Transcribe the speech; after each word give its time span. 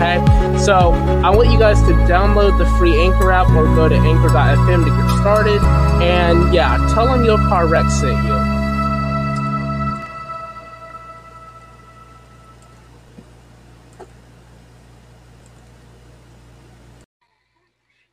Okay, 0.00 0.16
so 0.56 0.92
I 1.22 1.28
want 1.28 1.50
you 1.50 1.58
guys 1.58 1.78
to 1.82 1.92
download 2.08 2.56
the 2.56 2.64
free 2.78 2.98
Anchor 3.02 3.30
app 3.30 3.50
or 3.50 3.66
go 3.74 3.86
to 3.86 3.94
anchor.fm 3.94 4.84
to 4.86 4.90
get 4.90 5.20
started. 5.20 5.60
And 6.00 6.54
yeah, 6.54 6.78
tell 6.94 7.04
them 7.04 7.22
your 7.22 7.36
car 7.36 7.66
wreck 7.66 7.90
sent 7.90 8.16
you. 8.24 8.32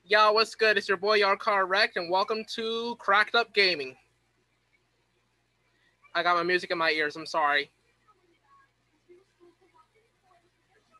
Yo, 0.03 0.33
what's 0.33 0.55
good? 0.55 0.77
It's 0.77 0.89
your 0.89 0.97
boy 0.97 1.13
Yo 1.15 1.37
Car 1.37 1.65
Wrecked, 1.65 1.95
and 1.95 2.11
welcome 2.11 2.43
to 2.55 2.97
Cracked 2.99 3.33
Up 3.33 3.53
Gaming. 3.53 3.95
I 6.13 6.21
got 6.21 6.35
my 6.35 6.43
music 6.43 6.69
in 6.69 6.77
my 6.77 6.91
ears. 6.91 7.15
I'm 7.15 7.25
sorry. 7.25 7.71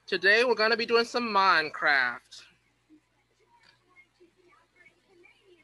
Today 0.08 0.46
we're 0.46 0.56
to 0.72 0.78
be 0.78 0.86
doing 0.86 1.04
some 1.04 1.28
Minecraft. 1.28 2.42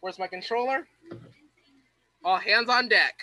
Where's 0.01 0.19
my 0.19 0.27
controller? 0.27 0.85
All 2.25 2.37
hands 2.37 2.67
on 2.67 2.89
deck. 2.89 3.15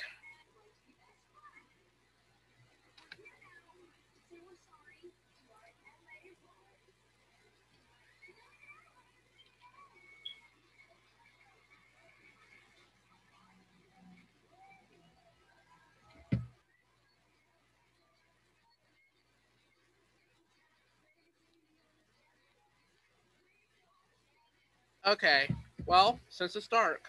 Okay, 25.06 25.48
well, 25.86 26.20
since 26.28 26.56
it's 26.56 26.68
dark. 26.68 27.06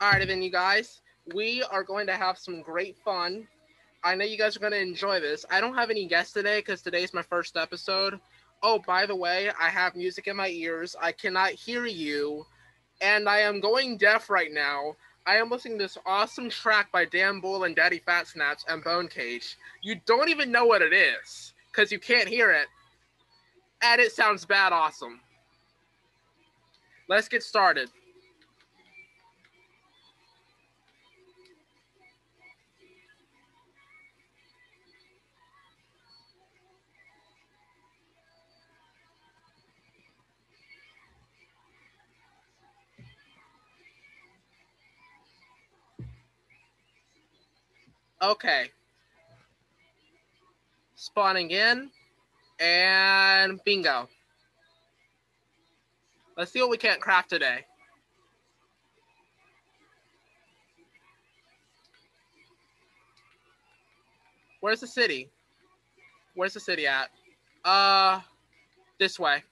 All 0.00 0.10
right, 0.10 0.26
then, 0.26 0.42
you 0.42 0.50
guys, 0.50 1.00
we 1.34 1.62
are 1.62 1.82
going 1.82 2.06
to 2.06 2.12
have 2.12 2.36
some 2.36 2.60
great 2.60 2.96
fun. 2.98 3.46
I 4.04 4.14
know 4.14 4.24
you 4.24 4.36
guys 4.36 4.56
are 4.56 4.60
going 4.60 4.72
to 4.72 4.80
enjoy 4.80 5.20
this. 5.20 5.46
I 5.50 5.60
don't 5.60 5.74
have 5.74 5.90
any 5.90 6.06
guests 6.06 6.32
today 6.32 6.58
because 6.60 6.82
today's 6.82 7.14
my 7.14 7.22
first 7.22 7.56
episode. 7.56 8.20
Oh, 8.62 8.80
by 8.86 9.06
the 9.06 9.16
way, 9.16 9.50
I 9.58 9.68
have 9.70 9.96
music 9.96 10.26
in 10.26 10.36
my 10.36 10.48
ears. 10.48 10.94
I 11.00 11.12
cannot 11.12 11.50
hear 11.50 11.86
you, 11.86 12.44
and 13.00 13.28
I 13.28 13.40
am 13.40 13.60
going 13.60 13.96
deaf 13.96 14.28
right 14.28 14.52
now. 14.52 14.94
I 15.26 15.36
am 15.36 15.50
listening 15.50 15.78
to 15.78 15.84
this 15.84 15.98
awesome 16.04 16.50
track 16.50 16.92
by 16.92 17.06
Dan 17.06 17.40
Bull 17.40 17.64
and 17.64 17.76
DaddyPhatSnaps 17.76 18.64
and 18.68 18.84
Bonecage. 18.84 19.56
You 19.82 20.00
don't 20.04 20.28
even 20.28 20.50
know 20.50 20.66
what 20.66 20.82
it 20.82 20.92
is 20.92 21.54
because 21.70 21.90
you 21.90 21.98
can't 21.98 22.28
hear 22.28 22.50
it, 22.50 22.66
and 23.82 24.00
it 24.00 24.12
sounds 24.12 24.44
bad 24.44 24.72
awesome. 24.74 25.20
Let's 27.10 27.26
get 27.26 27.42
started. 27.42 27.90
Okay. 48.22 48.70
Spawning 50.94 51.50
in 51.50 51.90
and 52.60 53.58
bingo. 53.64 54.08
Let's 56.40 56.52
see 56.52 56.62
what 56.62 56.70
we 56.70 56.78
can't 56.78 57.02
craft 57.02 57.28
today. 57.28 57.66
Where's 64.60 64.80
the 64.80 64.86
city? 64.86 65.28
Where's 66.34 66.54
the 66.54 66.60
city 66.60 66.86
at? 66.86 67.10
Uh, 67.62 68.20
this 68.98 69.18
way. 69.18 69.42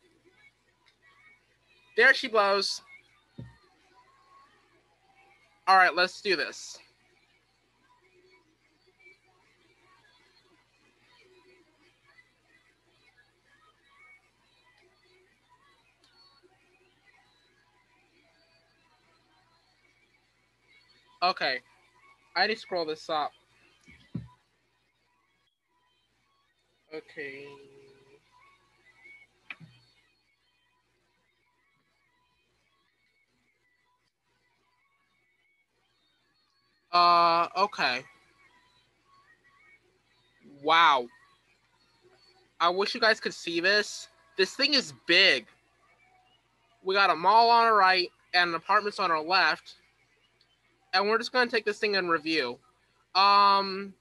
There 1.94 2.14
she 2.14 2.26
blows. 2.26 2.80
All 5.66 5.76
right, 5.76 5.94
let's 5.94 6.22
do 6.22 6.36
this. 6.36 6.78
Okay. 21.22 21.58
I 22.36 22.46
need 22.46 22.54
to 22.54 22.60
scroll 22.60 22.84
this 22.86 23.10
up. 23.10 23.32
Okay. 26.94 27.46
Uh, 36.92 37.48
okay. 37.56 38.02
Wow. 40.62 41.06
I 42.60 42.68
wish 42.70 42.94
you 42.94 43.00
guys 43.00 43.20
could 43.20 43.34
see 43.34 43.60
this. 43.60 44.08
This 44.36 44.54
thing 44.54 44.74
is 44.74 44.92
big. 45.06 45.46
We 46.84 46.94
got 46.94 47.10
a 47.10 47.16
mall 47.16 47.50
on 47.50 47.64
our 47.64 47.74
right 47.74 48.08
and 48.34 48.54
apartments 48.54 48.98
on 48.98 49.10
our 49.10 49.22
left 49.22 49.74
and 50.98 51.08
we're 51.08 51.18
just 51.18 51.32
going 51.32 51.48
to 51.48 51.54
take 51.54 51.64
this 51.64 51.78
thing 51.78 51.94
in 51.94 52.08
review. 52.08 52.58
Um, 53.14 53.94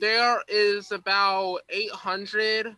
there 0.00 0.42
is 0.48 0.90
about 0.90 1.60
800 1.70 2.74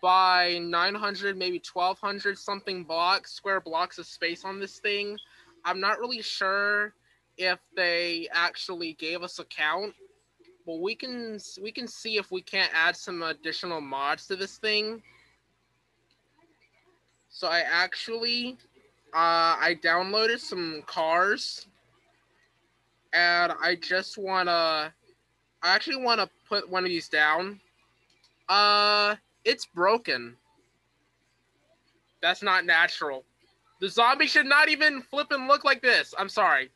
by 0.00 0.58
900, 0.62 1.36
maybe 1.36 1.60
1200 1.72 2.38
something 2.38 2.84
blocks, 2.84 3.32
square 3.32 3.60
blocks 3.60 3.98
of 3.98 4.06
space 4.06 4.44
on 4.44 4.60
this 4.60 4.78
thing. 4.78 5.18
I'm 5.64 5.80
not 5.80 5.98
really 5.98 6.22
sure 6.22 6.94
if 7.36 7.58
they 7.74 8.28
actually 8.32 8.92
gave 8.94 9.22
us 9.22 9.38
a 9.38 9.44
count, 9.44 9.94
but 10.66 10.80
we 10.80 10.94
can 10.94 11.38
we 11.60 11.72
can 11.72 11.88
see 11.88 12.16
if 12.16 12.30
we 12.30 12.42
can't 12.42 12.70
add 12.74 12.96
some 12.96 13.22
additional 13.22 13.80
mods 13.80 14.26
to 14.26 14.36
this 14.36 14.58
thing. 14.58 15.02
So 17.28 17.48
I 17.48 17.60
actually 17.60 18.58
uh, 19.12 19.56
I 19.58 19.76
downloaded 19.82 20.38
some 20.38 20.82
cars, 20.86 21.66
and 23.12 23.52
I 23.60 23.76
just 23.76 24.18
wanna 24.18 24.92
I 25.62 25.74
actually 25.74 26.02
want 26.02 26.20
to 26.20 26.28
put 26.48 26.68
one 26.70 26.84
of 26.84 26.88
these 26.88 27.08
down. 27.08 27.60
Uh, 28.48 29.16
it's 29.44 29.66
broken. 29.66 30.36
That's 32.22 32.42
not 32.42 32.64
natural. 32.64 33.24
The 33.80 33.88
zombie 33.88 34.26
should 34.26 34.46
not 34.46 34.68
even 34.68 35.02
flip 35.02 35.28
and 35.30 35.48
look 35.48 35.64
like 35.64 35.82
this. 35.82 36.14
I'm 36.18 36.28
sorry. 36.28 36.70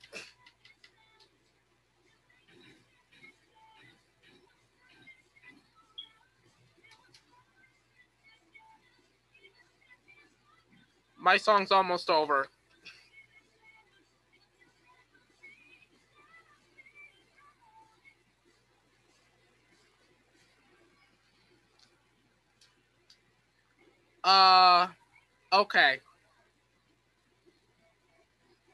My 11.18 11.38
song's 11.38 11.72
almost 11.72 12.10
over. 12.10 12.48
Uh, 24.24 24.88
okay. 25.52 26.00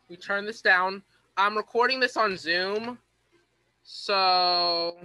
We 0.09 0.17
turn 0.17 0.47
this 0.47 0.63
down. 0.63 1.03
I'm 1.37 1.57
recording 1.57 2.01
this 2.01 2.17
on 2.17 2.37
Zoom. 2.37 2.99
So, 3.83 4.97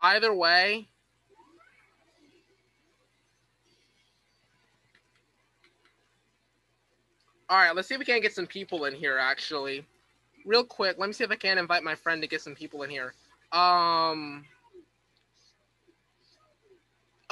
either 0.00 0.34
way, 0.34 0.88
All 7.52 7.58
right, 7.58 7.76
let's 7.76 7.86
see 7.86 7.92
if 7.94 7.98
we 7.98 8.06
can 8.06 8.22
get 8.22 8.32
some 8.32 8.46
people 8.46 8.86
in 8.86 8.94
here 8.94 9.18
actually. 9.18 9.84
Real 10.46 10.64
quick, 10.64 10.96
let 10.98 11.06
me 11.06 11.12
see 11.12 11.22
if 11.22 11.30
I 11.30 11.36
can 11.36 11.58
invite 11.58 11.82
my 11.82 11.94
friend 11.94 12.22
to 12.22 12.26
get 12.26 12.40
some 12.40 12.54
people 12.54 12.82
in 12.82 12.88
here. 12.88 13.12
Um 13.52 14.46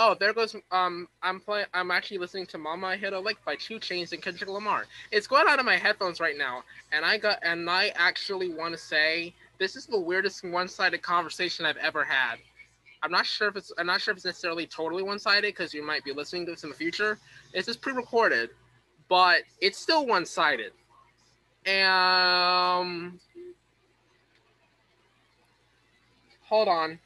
Oh, 0.02 0.17
there 0.19 0.32
goes. 0.32 0.56
Um, 0.73 1.08
I'm 1.23 1.41
playing. 1.41 1.67
I'm 1.75 1.91
actually 1.91 2.17
listening 2.17 2.47
to 2.47 2.58
"Mama 2.58 2.87
I 2.87 2.97
Hit 2.97 3.12
a 3.12 3.20
Lick" 3.20 3.37
by 3.44 3.55
2 3.56 3.79
Chainz 3.79 4.12
and 4.12 4.23
Kendrick 4.23 4.49
Lamar. 4.49 4.87
It's 5.12 5.26
going 5.26 5.44
out 5.47 5.58
of 5.58 5.67
my 5.67 5.76
headphones 5.76 6.20
right 6.20 6.38
now, 6.38 6.62
and 6.91 7.05
I 7.05 7.19
got. 7.19 7.38
And 7.43 7.69
I 7.69 7.93
actually 7.94 8.49
want 8.49 8.73
to 8.73 8.79
say 8.79 9.35
this 9.58 9.76
is 9.76 9.85
the 9.85 10.00
weirdest 10.00 10.43
one-sided 10.43 11.02
conversation 11.02 11.67
I've 11.67 11.76
ever 11.76 12.02
had. 12.02 12.37
I'm 13.02 13.11
not 13.11 13.26
sure 13.26 13.49
if 13.49 13.56
it's. 13.56 13.73
I'm 13.76 13.87
not 13.87 14.00
sure 14.00 14.12
if 14.12 14.17
it's 14.17 14.25
necessarily 14.25 14.67
totally 14.67 15.02
one-sided 15.02 15.49
because 15.49 15.75
you 15.75 15.85
might 15.85 16.03
be 16.03 16.12
listening 16.12 16.46
to 16.46 16.53
this 16.53 16.64
in 16.64 16.70
the 16.70 16.76
future. 16.76 17.19
This 17.53 17.69
is 17.69 17.76
pre-recorded, 17.76 18.49
but 19.11 19.43
it's 19.61 19.76
still 19.76 20.06
one-sided. 20.06 20.73
And 21.67 21.91
um, 21.91 23.20
hold 26.49 26.69
on. 26.69 26.99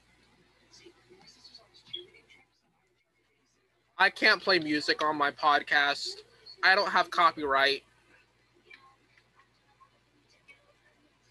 I 3.98 4.10
can't 4.10 4.42
play 4.42 4.58
music 4.58 5.04
on 5.04 5.16
my 5.16 5.30
podcast. 5.30 6.16
I 6.62 6.74
don't 6.74 6.90
have 6.90 7.10
copyright. 7.10 7.82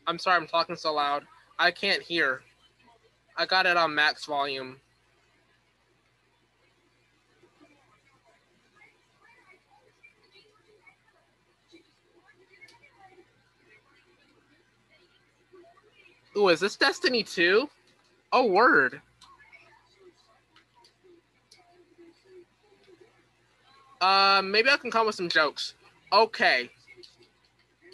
I'm 0.08 0.18
sorry, 0.18 0.38
I'm 0.38 0.48
talking 0.48 0.76
so 0.76 0.94
loud. 0.94 1.24
I 1.60 1.72
can't 1.72 2.02
hear. 2.02 2.42
I 3.36 3.46
got 3.46 3.66
it 3.66 3.78
on 3.78 3.96
max 3.96 4.26
volume. 4.26 4.78
Ooh, 16.36 16.50
is 16.50 16.60
this 16.60 16.76
Destiny 16.76 17.24
2? 17.24 17.70
Oh, 18.32 18.46
word. 18.48 19.02
Uh, 24.04 24.42
maybe 24.44 24.70
I 24.70 24.76
can 24.76 24.92
come 24.92 25.06
with 25.06 25.16
some 25.16 25.30
jokes. 25.30 25.76
Okay. 26.12 26.70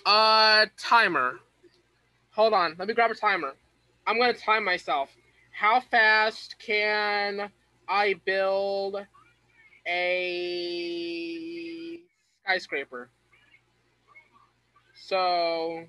Uh, 0.07 0.65
timer. 0.75 1.39
Hold 2.31 2.53
on. 2.53 2.73
Let 2.79 2.87
me 2.87 2.95
grab 2.95 3.11
a 3.11 3.13
timer. 3.13 3.53
I'm 4.07 4.17
to 4.33 4.41
time 4.41 4.65
myself. 4.65 5.15
How 5.51 5.79
fast 5.79 6.55
can 6.57 7.51
I 7.87 8.15
build 8.25 9.05
a 9.87 11.99
skyscraper? 12.43 13.11
So, 14.95 15.83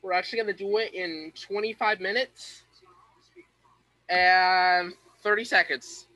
we're 0.00 0.12
actually 0.12 0.42
to 0.54 0.64
do 0.64 0.78
it 0.78 0.94
in 0.94 1.32
25 1.40 1.98
minutes 1.98 2.62
and 4.08 4.92
30 5.24 5.44
seconds. 5.44 6.06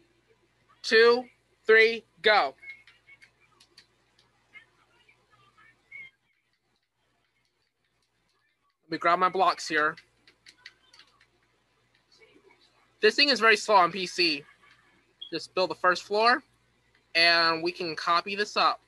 Two, 0.85 1.25
three, 1.67 2.05
go. 2.23 2.55
Me 8.91 8.99
grab 8.99 9.19
my 9.19 9.29
blocks 9.29 9.69
here. 9.69 9.97
This 13.01 13.15
thing 13.15 13.31
is 13.31 13.41
very 13.41 13.57
slow 13.57 13.77
on 13.77 13.93
PC. 13.93 14.45
Just 15.33 15.55
build 15.55 15.71
the 15.71 15.77
first 15.77 16.03
floor, 16.03 16.43
and 17.15 17.63
we 17.63 17.73
can 17.73 17.97
copy 17.97 18.35
this 18.35 18.57
up. 18.57 18.81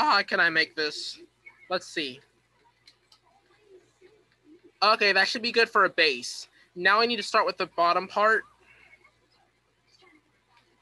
How 0.00 0.22
can 0.22 0.40
I 0.40 0.50
make 0.50 0.74
this? 0.74 1.18
Let's 1.70 1.86
see. 1.86 2.20
Okay, 4.82 5.12
that 5.12 5.28
should 5.28 5.42
be 5.42 5.52
good 5.52 5.68
for 5.68 5.84
a 5.84 5.90
base. 5.90 6.48
Now 6.74 7.00
I 7.00 7.06
need 7.06 7.16
to 7.16 7.22
start 7.22 7.46
with 7.46 7.58
the 7.58 7.66
bottom 7.66 8.08
part. 8.08 8.44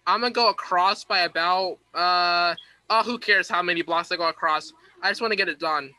I'm 0.07 0.21
gonna 0.21 0.33
go 0.33 0.49
across 0.49 1.05
by 1.05 1.21
about, 1.21 1.79
uh, 1.95 2.55
oh, 2.88 3.02
who 3.02 3.19
cares 3.19 3.49
how 3.49 3.62
many 3.62 3.83
blocks 3.83 4.11
I 4.11 4.17
go 4.17 4.29
across. 4.29 4.73
I 5.02 5.11
just 5.11 5.21
want 5.21 5.33
to 5.33 5.37
get 5.37 5.49
it 5.49 5.59
done. 5.59 5.90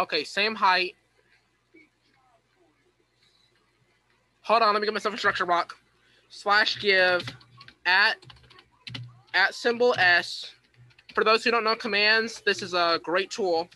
Okay, 0.00 0.24
same 0.24 0.54
height. 0.54 0.96
Hold 4.40 4.62
on, 4.62 4.72
let 4.72 4.80
me 4.80 4.86
get 4.86 4.94
myself 4.94 5.14
a 5.14 5.18
structure 5.18 5.44
block. 5.44 5.76
Slash 6.30 6.80
give 6.80 7.28
at 7.84 8.16
at 9.34 9.54
symbol 9.54 9.94
S. 9.98 10.52
For 11.14 11.22
those 11.22 11.44
who 11.44 11.50
don't 11.50 11.64
know 11.64 11.76
commands, 11.76 12.42
this 12.46 12.62
is 12.62 12.72
a 12.72 12.98
great 13.02 13.30
tool. 13.30 13.68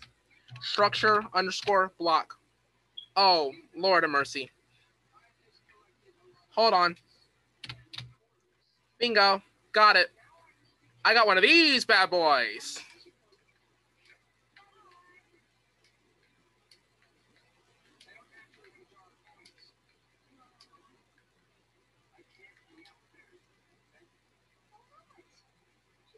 Structure 0.63 1.23
underscore 1.35 1.93
block. 1.99 2.39
Oh, 3.17 3.53
Lord 3.77 4.03
of 4.05 4.11
mercy. 4.11 4.51
Hold 6.55 6.73
on. 6.73 6.97
Bingo. 8.99 9.43
Got 9.73 9.97
it. 9.97 10.09
I 11.05 11.13
got 11.13 11.27
one 11.27 11.37
of 11.37 11.43
these 11.43 11.85
bad 11.85 12.09
boys. 12.09 12.81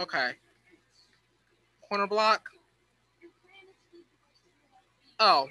Okay. 0.00 0.32
Corner 1.86 2.06
block. 2.06 2.48
Oh. 5.18 5.48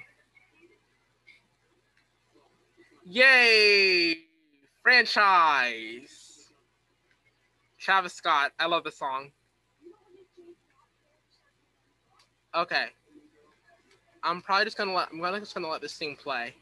Yay! 3.04 4.16
Franchise. 4.82 6.50
Travis 7.78 8.14
Scott. 8.14 8.50
I 8.58 8.66
love 8.66 8.82
the 8.82 8.90
song. 8.90 9.30
Okay. 12.52 12.86
I'm 14.24 14.42
probably 14.42 14.64
just 14.64 14.76
gonna 14.76 14.92
let 14.92 15.08
I'm 15.12 15.20
gonna 15.20 15.38
just 15.38 15.54
gonna 15.54 15.68
let 15.68 15.80
this 15.80 15.96
thing 15.96 16.16
play. 16.16 16.54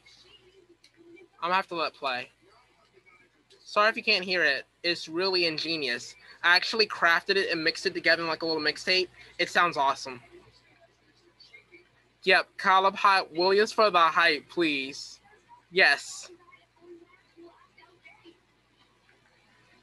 I'm 1.41 1.49
gonna 1.49 1.55
have 1.55 1.67
to 1.67 1.75
let 1.75 1.95
play. 1.95 2.29
Sorry 3.65 3.89
if 3.89 3.97
you 3.97 4.03
can't 4.03 4.23
hear 4.23 4.43
it. 4.43 4.65
It's 4.83 5.07
really 5.07 5.45
ingenious. 5.45 6.13
I 6.43 6.55
actually 6.55 6.87
crafted 6.87 7.35
it 7.35 7.51
and 7.51 7.63
mixed 7.63 7.85
it 7.85 7.93
together 7.93 8.21
in 8.21 8.27
like 8.27 8.41
a 8.41 8.45
little 8.45 8.61
mixtape. 8.61 9.09
It 9.37 9.49
sounds 9.49 9.77
awesome. 9.77 10.21
Yep, 12.23 12.47
Caleb 12.57 12.95
Hype 12.95 13.31
Williams 13.35 13.71
for 13.71 13.89
the 13.89 13.99
hype, 13.99 14.47
please. 14.49 15.19
Yes. 15.71 16.29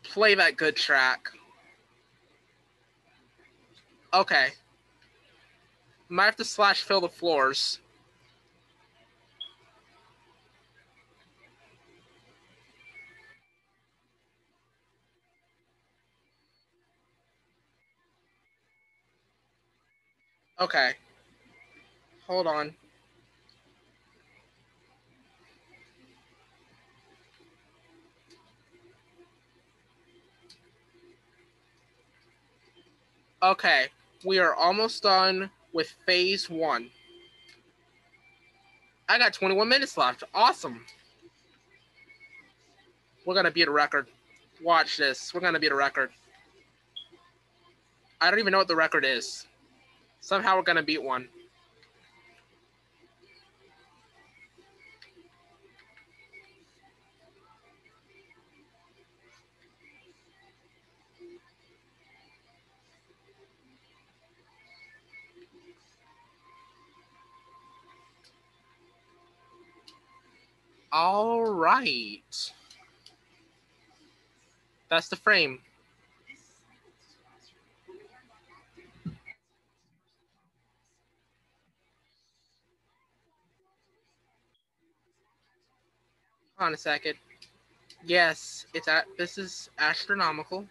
Play 0.02 0.34
that 0.34 0.56
good 0.56 0.76
track. 0.76 1.28
Okay. 4.14 4.48
Might 6.08 6.24
have 6.26 6.36
to 6.36 6.44
slash 6.44 6.82
fill 6.82 7.00
the 7.00 7.08
floors. 7.08 7.80
Okay. 20.58 20.92
Hold 22.26 22.46
on. 22.46 22.74
Okay, 33.42 33.86
we 34.24 34.38
are 34.38 34.54
almost 34.54 35.02
done 35.02 35.50
with 35.72 35.94
phase 36.06 36.48
one. 36.48 36.90
I 39.08 39.18
got 39.18 39.34
21 39.34 39.68
minutes 39.68 39.96
left. 39.96 40.24
Awesome. 40.34 40.84
We're 43.24 43.34
going 43.34 43.44
to 43.44 43.52
beat 43.52 43.68
a 43.68 43.70
record. 43.70 44.08
Watch 44.62 44.96
this. 44.96 45.32
We're 45.32 45.42
going 45.42 45.54
to 45.54 45.60
beat 45.60 45.70
a 45.70 45.76
record. 45.76 46.10
I 48.20 48.30
don't 48.30 48.40
even 48.40 48.52
know 48.52 48.58
what 48.58 48.68
the 48.68 48.74
record 48.74 49.04
is. 49.04 49.46
Somehow 50.26 50.56
we're 50.56 50.62
to 50.76 50.82
beat 50.82 51.04
one. 51.04 51.28
All 70.90 71.44
right. 71.44 72.52
That's 74.90 75.08
the 75.08 75.14
frame. 75.14 75.60
On 86.66 86.74
a 86.74 86.76
second. 86.76 87.14
Yes, 88.04 88.66
it's 88.74 88.88
at 88.88 89.06
this 89.16 89.38
is 89.38 89.70
astronomical. 89.78 90.66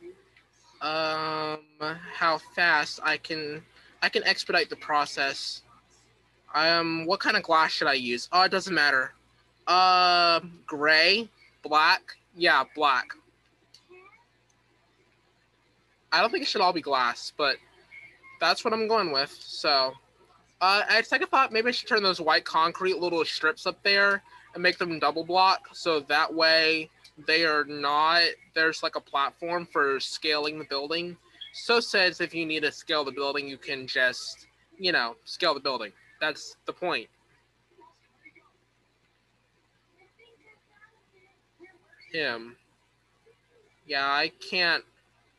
Um, 0.81 1.59
how 2.13 2.37
fast 2.53 2.99
I 3.01 3.17
can 3.17 3.63
I 4.01 4.09
can 4.09 4.23
expedite 4.25 4.69
the 4.69 4.75
process. 4.75 5.63
Um, 6.53 7.05
what 7.05 7.19
kind 7.19 7.35
of 7.35 7.43
glass 7.43 7.71
should 7.71 7.87
I 7.87 7.93
use? 7.93 8.29
Oh, 8.31 8.43
it 8.43 8.51
doesn't 8.51 8.73
matter. 8.73 9.13
Uh, 9.67 10.41
gray, 10.67 11.27
black. 11.63 12.01
Yeah, 12.35 12.63
black. 12.75 13.07
I 16.11 16.21
don't 16.21 16.29
think 16.29 16.43
it 16.43 16.47
should 16.47 16.61
all 16.61 16.71
be 16.71 16.81
glass, 16.81 17.33
but 17.35 17.57
that's 18.39 18.63
what 18.63 18.73
I'm 18.73 18.87
going 18.87 19.11
with. 19.11 19.35
So, 19.37 19.93
uh, 20.61 20.83
I 20.89 21.01
second 21.01 21.27
thought 21.27 21.51
maybe 21.51 21.69
I 21.69 21.71
should 21.71 21.89
turn 21.89 22.03
those 22.03 22.21
white 22.21 22.45
concrete 22.45 22.97
little 22.97 23.25
strips 23.25 23.65
up 23.65 23.81
there 23.83 24.21
and 24.55 24.63
make 24.63 24.79
them 24.79 24.97
double 24.97 25.23
block, 25.23 25.69
so 25.73 25.99
that 25.99 26.33
way 26.33 26.89
they 27.27 27.45
are 27.45 27.65
not. 27.65 28.23
There's 28.55 28.81
like 28.81 28.95
a 28.95 29.01
platform 29.01 29.67
for 29.71 29.99
scaling 29.99 30.57
the 30.57 30.65
building. 30.65 31.15
So 31.53 31.79
says 31.79 32.19
if 32.19 32.33
you 32.33 32.45
need 32.45 32.63
to 32.63 32.71
scale 32.71 33.05
the 33.05 33.11
building, 33.11 33.47
you 33.47 33.57
can 33.57 33.85
just, 33.85 34.47
you 34.79 34.91
know, 34.91 35.15
scale 35.25 35.53
the 35.53 35.59
building. 35.59 35.91
That's 36.19 36.57
the 36.65 36.73
point. 36.73 37.07
him. 42.15 42.55
Yeah, 43.85 44.07
I 44.07 44.31
can't. 44.39 44.83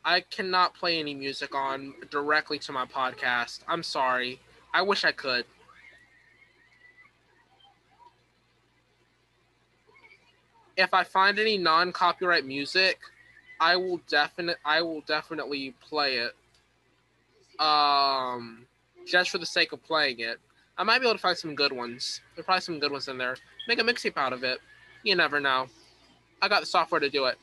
I 0.05 0.21
cannot 0.21 0.75
play 0.75 1.01
any 1.01 1.15
music 1.15 1.55
on 1.55 1.95
directly 2.11 2.59
to 2.61 2.73
my 2.73 2.85
podcast. 2.85 3.61
I'm 3.67 3.83
sorry. 3.83 4.41
I 4.73 4.83
wish 4.83 5.05
I 5.05 5.11
could. 5.11 5.47
If 10.77 10.93
I 10.93 11.05
find 11.05 11.39
any 11.39 11.59
non-copyright 11.59 12.45
music, 12.45 12.99
I 13.61 13.77
will 13.77 14.01
definite 14.09 14.59
I 14.65 14.83
will 14.83 15.01
definitely 15.03 15.75
play 15.81 16.19
it. 16.19 16.33
Um 17.61 18.67
just 19.07 19.31
for 19.31 19.39
the 19.39 19.47
sake 19.47 19.73
of 19.73 19.83
playing 19.85 20.21
it. 20.21 20.39
I 20.79 20.83
might 20.85 20.99
be 20.99 21.07
able 21.07 21.15
to 21.15 21.21
find 21.21 21.37
some 21.37 21.55
good 21.55 21.73
ones. 21.73 22.21
There's 22.35 22.45
probably 22.45 22.61
some 22.61 22.79
good 22.79 22.93
ones 22.93 23.09
in 23.09 23.17
there. 23.17 23.37
Make 23.69 23.81
a 23.81 23.83
mixtape 23.83 24.17
out 24.17 24.33
of 24.33 24.45
it. 24.45 24.59
You 25.05 25.15
never 25.15 25.41
know. 25.41 25.69
I 26.43 26.49
got 26.49 26.61
the 26.61 26.67
software 26.67 27.01
to 27.01 27.09
do 27.09 27.25
it. 27.27 27.39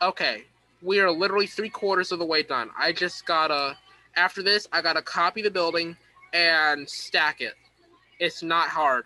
Okay, 0.00 0.44
we 0.82 1.00
are 1.00 1.10
literally 1.10 1.46
three 1.46 1.68
quarters 1.68 2.12
of 2.12 2.18
the 2.18 2.24
way 2.24 2.42
done. 2.42 2.70
I 2.78 2.92
just 2.92 3.26
gotta, 3.26 3.76
after 4.16 4.42
this, 4.42 4.68
I 4.72 4.82
gotta 4.82 5.02
copy 5.02 5.42
the 5.42 5.50
building 5.50 5.96
and 6.32 6.88
stack 6.88 7.40
it. 7.40 7.54
It's 8.20 8.42
not 8.42 8.68
hard. 8.68 9.04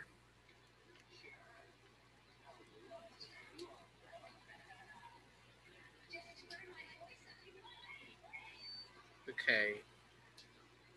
Okay. 9.49 9.81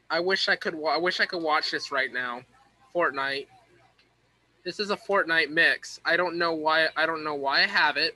I 0.10 0.20
wish 0.20 0.50
I 0.50 0.58
could. 0.58 0.76
I 0.76 0.98
wish 0.98 1.22
I 1.22 1.26
could 1.26 1.42
watch 1.42 1.72
this 1.72 1.92
right 1.92 2.12
now. 2.12 2.42
Fortnite. 2.94 3.48
This 4.66 4.80
is 4.80 4.92
a 4.92 4.98
Fortnite 4.98 5.50
mix. 5.50 6.02
I 6.04 6.18
don't 6.18 6.38
know 6.38 6.52
why. 6.54 6.88
I 6.98 7.06
don't 7.06 7.24
know 7.24 7.36
why 7.36 7.64
I 7.64 7.68
have 7.68 7.96
it, 7.96 8.14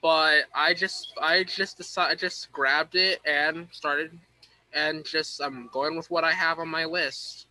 but 0.00 0.44
I 0.54 0.72
just 0.72 1.14
I 1.20 1.42
just 1.42 1.78
decided 1.78 2.12
I 2.12 2.14
just 2.14 2.52
grabbed 2.52 2.94
it 2.94 3.20
and 3.26 3.66
started, 3.72 4.16
and 4.72 5.04
just 5.04 5.42
I'm 5.42 5.68
going 5.72 5.96
with 5.96 6.08
what 6.12 6.22
I 6.22 6.30
have 6.30 6.60
on 6.60 6.68
my 6.68 6.84
list. 6.84 7.46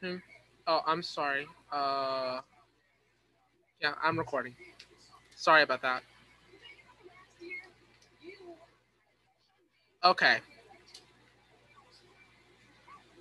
Hmm. 0.00 0.16
Oh, 0.66 0.80
I'm 0.84 1.02
sorry. 1.02 1.46
Uh, 1.70 2.40
yeah, 3.80 3.94
I'm 4.02 4.18
recording. 4.18 4.54
Sorry 5.36 5.62
about 5.62 5.82
that. 5.82 6.02
Okay. 10.04 10.38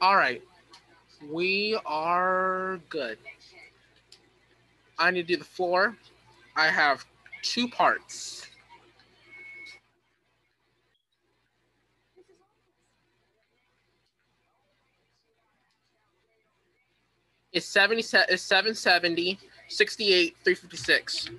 All 0.01 0.15
right. 0.15 0.41
We 1.29 1.77
are 1.85 2.79
good. 2.89 3.17
I 4.97 5.11
need 5.11 5.27
to 5.27 5.33
do 5.33 5.37
the 5.37 5.45
floor. 5.45 5.95
I 6.55 6.67
have 6.67 7.05
two 7.41 7.67
parts. 7.67 8.47
It's 17.51 17.65
70 17.65 18.01
it's 18.29 18.43
770 18.43 19.39
68 19.69 20.35
356 20.43 21.29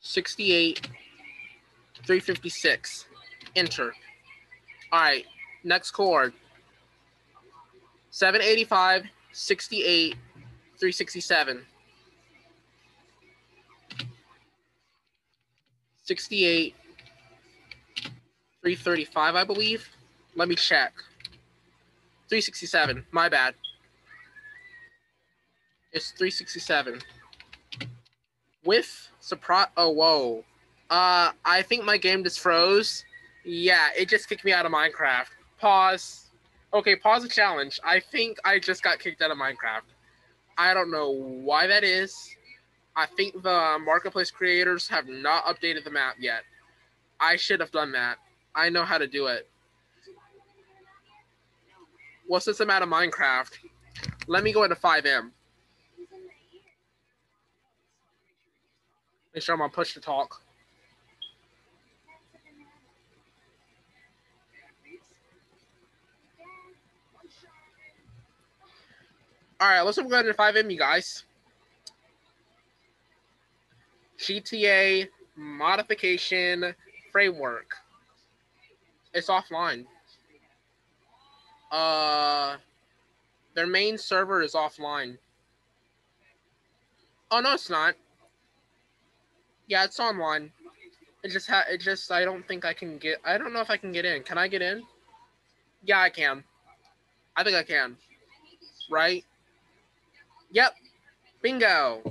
68 0.00 0.88
356 2.04 3.06
enter 3.56 3.92
all 4.92 5.00
right, 5.00 5.24
next 5.64 5.92
chord. 5.92 6.34
785, 8.10 9.04
68, 9.32 10.14
367. 10.78 11.62
68, 16.04 16.74
335, 18.60 19.34
I 19.34 19.44
believe. 19.44 19.88
Let 20.34 20.48
me 20.48 20.56
check. 20.56 20.92
367, 22.28 23.06
my 23.12 23.30
bad. 23.30 23.54
It's 25.92 26.10
367. 26.12 27.00
With 28.64 29.10
surprise. 29.20 29.66
Oh, 29.76 29.90
whoa. 29.90 30.44
Uh, 30.88 31.32
I 31.44 31.62
think 31.62 31.84
my 31.84 31.98
game 31.98 32.24
just 32.24 32.40
froze. 32.40 33.04
Yeah, 33.44 33.88
it 33.96 34.08
just 34.08 34.28
kicked 34.28 34.44
me 34.44 34.52
out 34.52 34.64
of 34.64 34.72
Minecraft. 34.72 35.26
Pause. 35.58 36.30
Okay, 36.72 36.96
pause 36.96 37.22
the 37.22 37.28
challenge. 37.28 37.78
I 37.84 38.00
think 38.00 38.38
I 38.44 38.58
just 38.58 38.82
got 38.82 38.98
kicked 38.98 39.20
out 39.20 39.30
of 39.30 39.36
Minecraft. 39.36 39.82
I 40.56 40.72
don't 40.74 40.90
know 40.90 41.10
why 41.10 41.66
that 41.66 41.84
is. 41.84 42.36
I 42.96 43.06
think 43.06 43.42
the 43.42 43.78
marketplace 43.84 44.30
creators 44.30 44.88
have 44.88 45.08
not 45.08 45.44
updated 45.44 45.84
the 45.84 45.90
map 45.90 46.16
yet. 46.18 46.42
I 47.20 47.36
should 47.36 47.60
have 47.60 47.70
done 47.70 47.92
that. 47.92 48.16
I 48.54 48.68
know 48.68 48.84
how 48.84 48.98
to 48.98 49.06
do 49.06 49.26
it. 49.26 49.48
Since 52.38 52.60
I'm 52.60 52.70
out 52.70 52.82
of 52.82 52.88
Minecraft, 52.88 53.50
let 54.26 54.42
me 54.42 54.52
go 54.52 54.62
into 54.62 54.76
FiveM. 54.76 55.30
Make 59.34 59.42
sure 59.42 59.54
I'm 59.54 59.62
on 59.62 59.70
push 59.70 59.94
to 59.94 60.00
talk. 60.00 60.42
All 69.60 69.68
right, 69.68 69.82
let's 69.82 69.96
go 69.96 70.18
into 70.18 70.34
FiveM, 70.34 70.72
you 70.72 70.78
guys. 70.78 71.24
GTA 74.18 75.08
modification 75.36 76.74
framework. 77.12 77.76
It's 79.14 79.28
offline. 79.28 79.84
Uh, 81.70 82.56
their 83.54 83.66
main 83.66 83.96
server 83.98 84.42
is 84.42 84.54
offline. 84.54 85.16
Oh 87.30 87.40
no, 87.40 87.54
it's 87.54 87.70
not. 87.70 87.94
Yeah, 89.72 89.84
it's 89.84 89.98
online. 89.98 90.52
It 91.24 91.28
just 91.30 91.48
ha- 91.48 91.64
it 91.66 91.80
just 91.80 92.12
I 92.12 92.26
don't 92.26 92.46
think 92.46 92.66
I 92.66 92.74
can 92.74 92.98
get 92.98 93.22
I 93.24 93.38
don't 93.38 93.54
know 93.54 93.62
if 93.62 93.70
I 93.70 93.78
can 93.78 93.90
get 93.90 94.04
in. 94.04 94.22
Can 94.22 94.36
I 94.36 94.46
get 94.46 94.60
in? 94.60 94.82
Yeah, 95.82 95.98
I 95.98 96.10
can. 96.10 96.44
I 97.34 97.42
think 97.42 97.56
I 97.56 97.62
can. 97.62 97.96
Right? 98.90 99.24
Yep. 100.50 100.74
Bingo. 101.40 102.02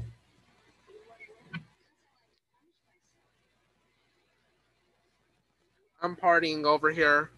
I'm 6.02 6.16
partying 6.16 6.64
over 6.64 6.90
here. 6.90 7.30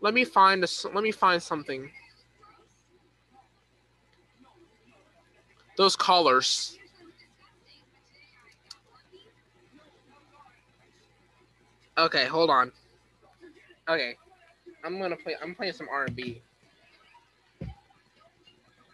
Let 0.00 0.14
me 0.14 0.24
find 0.24 0.62
a, 0.62 0.68
let 0.94 1.02
me 1.02 1.10
find 1.10 1.42
something. 1.42 1.90
Those 5.76 5.96
colors. 5.96 6.78
Okay, 11.98 12.26
hold 12.26 12.48
on. 12.48 12.70
Okay, 13.88 14.16
I'm 14.84 15.00
gonna 15.00 15.16
play. 15.16 15.34
I'm 15.42 15.54
playing 15.54 15.72
some 15.72 15.88
R&B. 15.90 16.40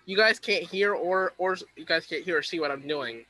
You 0.06 0.16
guys 0.16 0.38
can't 0.38 0.64
hear 0.64 0.94
or 0.94 1.34
or 1.36 1.56
you 1.76 1.84
guys 1.84 2.06
can't 2.06 2.24
hear 2.24 2.38
or 2.38 2.42
see 2.42 2.60
what 2.60 2.70
I'm 2.70 2.86
doing. 2.86 3.24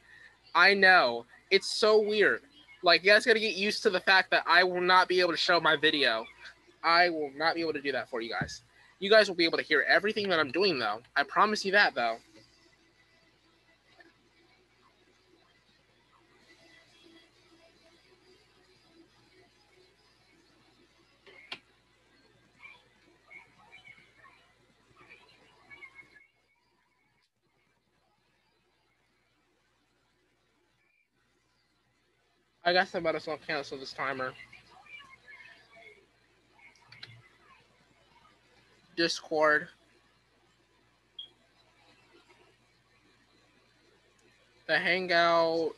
I 0.54 0.74
know 0.74 1.26
it's 1.50 1.68
so 1.68 2.00
weird. 2.00 2.42
Like 2.82 3.02
you 3.02 3.10
guys 3.10 3.26
gotta 3.26 3.40
get 3.40 3.56
used 3.56 3.82
to 3.82 3.90
the 3.90 4.00
fact 4.00 4.30
that 4.30 4.44
I 4.46 4.62
will 4.62 4.80
not 4.80 5.08
be 5.08 5.20
able 5.20 5.32
to 5.32 5.36
show 5.36 5.60
my 5.60 5.74
video. 5.76 6.24
I 6.84 7.08
will 7.08 7.32
not 7.36 7.56
be 7.56 7.62
able 7.62 7.72
to 7.72 7.80
do 7.80 7.90
that 7.92 8.08
for 8.08 8.20
you 8.20 8.30
guys. 8.30 8.62
You 9.00 9.10
guys 9.10 9.28
will 9.28 9.36
be 9.36 9.44
able 9.44 9.58
to 9.58 9.64
hear 9.64 9.84
everything 9.88 10.28
that 10.28 10.38
I'm 10.38 10.52
doing 10.52 10.78
though. 10.78 11.00
I 11.16 11.24
promise 11.24 11.64
you 11.64 11.72
that 11.72 11.94
though. 11.94 12.18
I 32.64 32.72
guess 32.72 32.94
I 32.94 32.98
might 32.98 33.14
as 33.14 33.26
well 33.26 33.38
cancel 33.46 33.78
this 33.78 33.92
timer. 33.92 34.32
Discord. 38.96 39.68
The 44.66 44.78
Hangout 44.78 45.72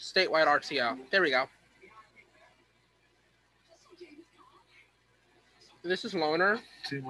statewide 0.00 0.46
RTO. 0.46 0.98
There 1.10 1.22
we 1.22 1.30
go. 1.30 1.44
This 5.84 6.04
is 6.04 6.14
Loner. 6.14 6.58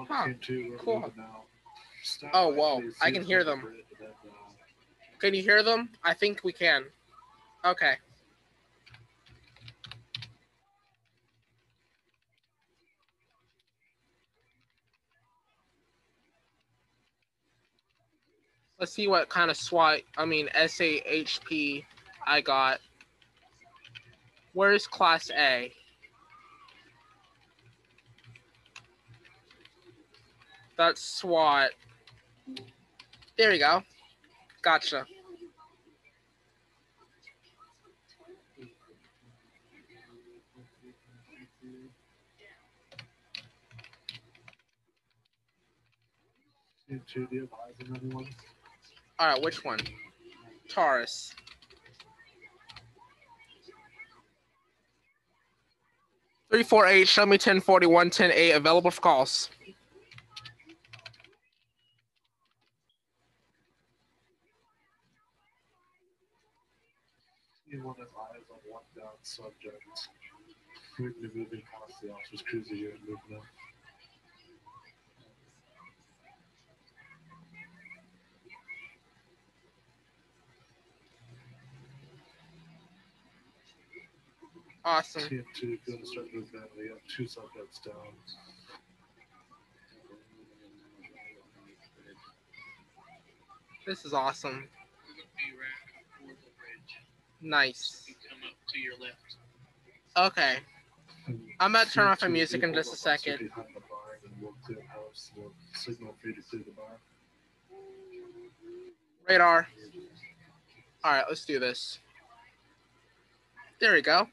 Huh. 0.07 0.27
Cool. 0.77 1.11
Oh, 2.33 2.49
whoa. 2.49 2.83
I 3.01 3.09
can 3.09 3.23
hear 3.23 3.43
them. 3.43 3.73
Can 5.17 5.33
you 5.33 5.41
hear 5.41 5.63
them? 5.63 5.89
I 6.03 6.13
think 6.13 6.43
we 6.43 6.53
can. 6.53 6.83
Okay. 7.65 7.95
Let's 18.79 18.93
see 18.93 19.07
what 19.07 19.27
kind 19.27 19.49
of 19.49 19.57
SWAT, 19.57 20.01
I 20.17 20.25
mean 20.25 20.49
SAHP 20.55 21.83
I 22.27 22.41
got. 22.41 22.79
Where's 24.53 24.85
Class 24.85 25.31
A? 25.31 25.71
That's 30.77 31.01
SWAT. 31.01 31.71
There 33.37 33.49
we 33.49 33.57
go. 33.57 33.81
Gotcha. 34.61 35.05
All 49.19 49.27
right, 49.27 49.41
which 49.41 49.63
one? 49.63 49.79
Taurus. 50.69 51.33
Three 56.51 56.63
four 56.63 56.85
eight. 56.85 57.07
Show 57.07 57.25
me 57.25 57.37
ten 57.37 57.59
forty 57.59 57.87
one 57.87 58.09
ten 58.09 58.31
eight. 58.31 58.51
Available 58.51 58.91
for 58.91 59.01
calls. 59.01 59.49
subject. 69.27 69.83
Moving 70.99 71.47
the 71.51 71.61
officer's 72.09 72.41
cruiser 72.49 72.75
unit 72.75 72.99
movement. 73.07 73.43
Awesome. 84.87 85.23
TF2 85.23 85.79
gonna 85.85 86.05
start 86.05 86.27
moving. 86.33 86.61
They 86.77 86.87
got 86.87 86.99
two 87.13 87.27
subjects 87.27 87.79
down. 87.79 87.93
This 93.85 94.05
is 94.05 94.13
awesome. 94.13 94.69
Nice. 97.41 98.05
Come 98.29 98.39
up 98.47 98.55
to 98.71 98.79
your 98.79 98.93
left. 98.97 99.35
Okay. 100.15 100.59
I'm 101.59 101.75
about 101.75 101.87
to 101.87 101.93
turn 101.93 102.07
off 102.07 102.21
my 102.21 102.29
music 102.29 102.63
in 102.63 102.73
just 102.73 102.93
a 102.93 102.95
second. 102.95 103.39
Behind 103.39 103.67
the 103.75 103.81
barn 103.81 104.19
and 104.23 104.41
we'll 104.41 104.55
clear 104.65 104.77
the 104.77 104.87
house. 104.87 105.33
We'll 105.35 105.51
signal 105.73 106.15
for 106.21 106.29
you 106.29 106.35
to 106.35 106.41
clear 106.43 106.63
the 106.65 106.71
barn. 106.71 106.95
Radar. 109.27 109.67
All 111.03 111.11
right, 111.11 111.25
let's 111.27 111.43
do 111.43 111.59
this. 111.59 111.99
There 113.81 113.91
we 113.91 114.01
go. 114.01 114.29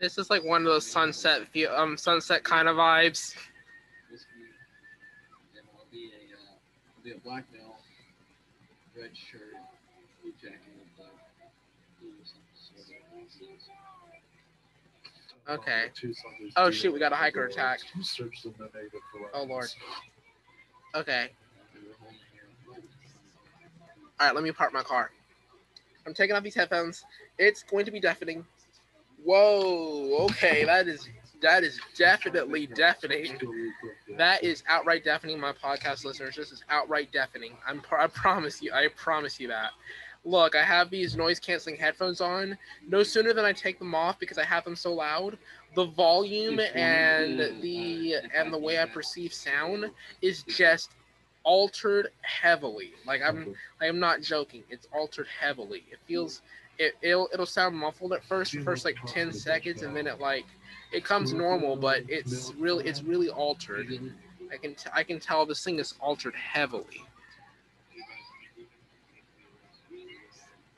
This 0.00 0.16
is 0.16 0.30
like 0.30 0.44
one 0.44 0.60
of 0.62 0.66
those 0.66 0.86
sunset 0.86 1.48
view, 1.52 1.68
um 1.70 1.96
sunset 1.96 2.44
kind 2.44 2.68
of 2.68 2.76
vibes. 2.76 3.34
This 4.10 4.26
and 5.56 5.64
it'll 5.66 5.86
be 5.90 6.12
a, 6.14 6.36
uh, 6.36 7.02
be 7.02 7.10
a 7.12 7.18
black 7.18 7.50
belt, 7.52 7.80
red 8.96 9.10
shirt, 9.16 9.54
jacket, 10.40 10.60
with 10.78 10.96
blue 12.00 12.12
sort 12.24 12.42
of- 15.48 15.58
Okay. 15.60 15.90
Oh 16.56 16.70
shoot, 16.70 16.92
we 16.92 16.98
got 16.98 17.12
a 17.12 17.16
hiker 17.16 17.46
attack. 17.46 17.80
Two 17.80 18.02
searches 18.02 18.44
in 18.44 18.52
the 18.58 18.64
negative 18.66 19.00
for 19.10 19.30
Oh, 19.34 19.44
Lord. 19.44 19.68
Okay. 20.94 21.30
and 21.74 21.84
we're 21.86 21.94
holding 21.96 22.18
here. 22.32 22.42
All 24.20 24.26
right, 24.26 24.34
let 24.34 24.44
me 24.44 24.52
park 24.52 24.72
my 24.74 24.82
car. 24.82 25.10
I'm 26.06 26.12
taking 26.14 26.36
off 26.36 26.42
these 26.42 26.54
headphones. 26.54 27.04
It's 27.38 27.62
going 27.62 27.84
to 27.86 27.90
be 27.90 27.98
deafening. 28.00 28.46
Whoa. 29.24 30.26
Okay, 30.26 30.64
that 30.64 30.88
is 30.88 31.08
that 31.40 31.64
is 31.64 31.80
definitely 31.96 32.66
deafening. 32.66 33.38
That 34.16 34.42
is 34.42 34.62
outright 34.68 35.04
deafening, 35.04 35.38
my 35.38 35.52
podcast 35.52 36.04
listeners. 36.04 36.36
This 36.36 36.50
is 36.50 36.62
outright 36.68 37.12
deafening. 37.12 37.52
I'm 37.66 37.82
I 37.96 38.06
promise 38.08 38.62
you. 38.62 38.72
I 38.72 38.88
promise 38.96 39.38
you 39.38 39.48
that. 39.48 39.70
Look, 40.24 40.54
I 40.56 40.62
have 40.62 40.90
these 40.90 41.16
noise 41.16 41.38
canceling 41.38 41.76
headphones 41.76 42.20
on. 42.20 42.58
No 42.86 43.02
sooner 43.02 43.32
than 43.32 43.44
I 43.44 43.52
take 43.52 43.78
them 43.78 43.94
off 43.94 44.18
because 44.18 44.36
I 44.36 44.44
have 44.44 44.64
them 44.64 44.76
so 44.76 44.92
loud, 44.92 45.38
the 45.74 45.86
volume 45.86 46.60
and 46.74 47.38
the 47.62 48.16
and 48.34 48.52
the 48.52 48.58
way 48.58 48.80
I 48.80 48.86
perceive 48.86 49.32
sound 49.32 49.90
is 50.20 50.42
just 50.42 50.90
altered 51.44 52.08
heavily. 52.22 52.92
Like 53.06 53.22
I'm 53.24 53.54
I 53.80 53.86
am 53.86 53.98
not 54.00 54.20
joking. 54.22 54.64
It's 54.70 54.88
altered 54.92 55.28
heavily. 55.40 55.84
It 55.90 55.98
feels 56.06 56.42
it 56.78 56.94
it'll, 57.02 57.28
it'll 57.32 57.46
sound 57.46 57.76
muffled 57.76 58.12
at 58.12 58.24
first, 58.24 58.56
first 58.60 58.84
like 58.84 58.96
10 59.06 59.32
seconds 59.32 59.82
and 59.82 59.94
then 59.94 60.06
it 60.06 60.20
like 60.20 60.46
it 60.92 61.04
comes 61.04 61.32
normal, 61.32 61.76
but 61.76 62.02
it's 62.08 62.52
really 62.58 62.86
it's 62.86 63.02
really 63.02 63.28
altered. 63.28 63.88
I 64.52 64.56
can 64.56 64.74
t- 64.74 64.90
I 64.92 65.02
can 65.02 65.20
tell 65.20 65.44
this 65.44 65.62
thing 65.62 65.78
is 65.78 65.94
altered 66.00 66.34
heavily. 66.34 67.04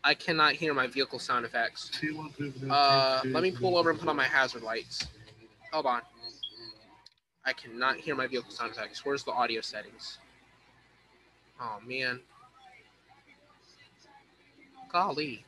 I 0.02 0.14
cannot 0.14 0.54
hear 0.54 0.72
my 0.72 0.86
vehicle 0.86 1.18
sound 1.18 1.44
effects. 1.44 1.90
Uh, 2.68 3.20
let 3.26 3.42
me 3.42 3.50
pull 3.52 3.76
over 3.76 3.90
and 3.90 3.98
put 3.98 4.08
on 4.08 4.16
my 4.16 4.24
hazard 4.24 4.62
lights. 4.62 5.06
Hold 5.72 5.86
on. 5.86 6.00
I 7.44 7.52
cannot 7.52 7.96
hear 7.96 8.14
my 8.16 8.26
vehicle 8.26 8.50
sound 8.50 8.72
effects. 8.72 9.04
Where's 9.04 9.24
the 9.24 9.32
audio 9.32 9.60
settings? 9.60 10.18
Oh 11.60 11.78
man. 11.86 12.20
Golly. 14.90 15.44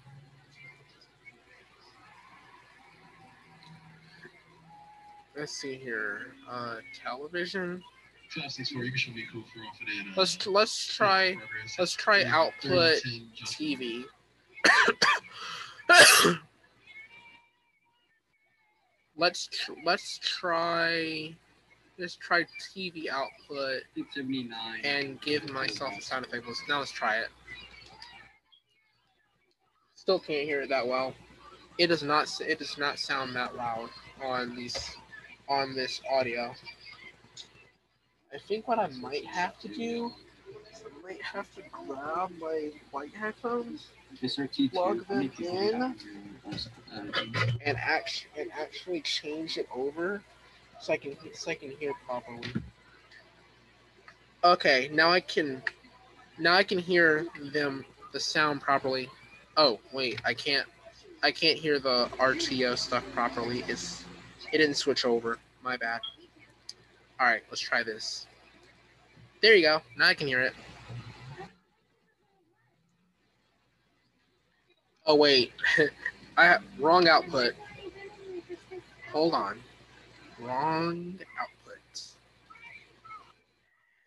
Let's 5.37 5.53
see 5.53 5.75
here. 5.77 6.35
Uh, 6.49 6.77
television. 7.03 7.83
Classics 8.33 8.71
for 8.71 8.83
you 8.85 8.97
should 8.97 9.15
be 9.15 9.25
cool 9.33 9.43
for 9.53 9.61
off 9.61 9.79
of 9.81 9.87
that. 9.87 10.07
uh, 10.11 10.21
Let's 10.21 10.47
let's 10.47 10.97
try 10.97 11.37
let's 11.79 11.93
try 11.95 12.25
output 12.25 12.99
TV. 13.45 14.05
let's 19.17 19.47
tr- 19.49 19.73
let's 19.85 20.19
try 20.19 21.35
let's 21.99 22.17
try 22.17 22.45
TV 22.59 23.09
output 23.11 23.83
79. 24.15 24.81
and 24.85 25.21
give 25.21 25.49
myself 25.51 25.93
a 25.99 26.03
sound 26.03 26.25
effect. 26.27 26.47
Let's, 26.47 26.63
now 26.69 26.79
let's 26.79 26.91
try 26.91 27.19
it. 27.19 27.29
Still 29.95 30.19
can't 30.19 30.45
hear 30.47 30.63
it 30.63 30.69
that 30.71 30.87
well. 30.87 31.15
It 31.79 31.89
does 31.89 32.03
not. 32.03 32.29
It 32.41 32.59
does 32.59 32.77
not 32.79 32.99
sound 32.99 33.37
that 33.37 33.55
loud 33.57 33.91
on 34.23 34.57
these 34.57 34.97
on 35.53 35.75
this 35.75 36.01
audio. 36.11 36.55
I 38.33 38.39
think 38.39 38.67
what 38.67 38.79
I 38.79 38.89
might 38.89 39.27
have 39.27 39.59
to 39.61 39.69
do 39.69 40.11
is 40.73 40.83
I 40.83 41.07
might 41.07 41.23
have 41.23 41.47
to 41.57 41.63
grab 41.71 42.31
my 42.41 42.71
white 42.91 43.15
headphones 43.15 43.89
SRT2, 44.23 44.73
plug 44.73 45.07
them 45.07 45.29
people 45.29 45.45
do 45.45 45.53
you 45.53 45.71
in. 45.71 45.81
have 45.81 45.97
in 46.01 46.41
your, 46.43 46.55
uh, 46.95 47.47
and 47.67 47.77
act 47.77 48.27
and 48.39 48.51
actually 48.59 49.03
change 49.03 49.59
it 49.59 49.69
over 49.75 50.23
so 50.81 50.95
I 50.95 50.97
can 50.97 51.17
so 51.35 51.51
I 51.51 51.55
can 51.55 51.71
hear 51.73 51.93
properly. 52.07 52.49
Okay, 54.45 54.91
now 54.93 55.11
I 55.11 55.21
can 55.21 55.63
now 56.39 56.55
I 56.55 56.65
can 56.65 56.79
hear 56.79 57.27
them 57.53 57.85
the 58.13 58.21
sound 58.21 58.63
properly. 58.63 59.11
Oh 59.59 59.79
wait, 59.93 60.19
I 60.25 60.33
can't 60.33 60.67
I 61.23 61.31
can't 61.31 61.59
hear 61.59 61.79
the 61.79 62.09
RTO 62.19 62.79
stuff 62.79 63.05
properly. 63.13 63.65
It's 63.69 64.05
it 64.53 64.59
didn't 64.59 64.77
switch 64.77 65.05
over. 65.05 65.39
My 65.63 65.77
bad. 65.77 66.01
All 67.19 67.27
right, 67.27 67.43
let's 67.51 67.61
try 67.61 67.83
this. 67.83 68.27
There 69.41 69.55
you 69.55 69.63
go. 69.63 69.83
Now 69.97 70.07
I 70.07 70.15
can 70.15 70.27
hear 70.27 70.41
it. 70.41 70.53
Oh 75.05 75.17
wait, 75.17 75.53
I 76.37 76.45
have 76.45 76.63
wrong 76.79 77.09
output. 77.09 77.55
Hold 79.11 79.35
on. 79.35 79.59
Wrong 80.39 81.19
output. 81.41 82.03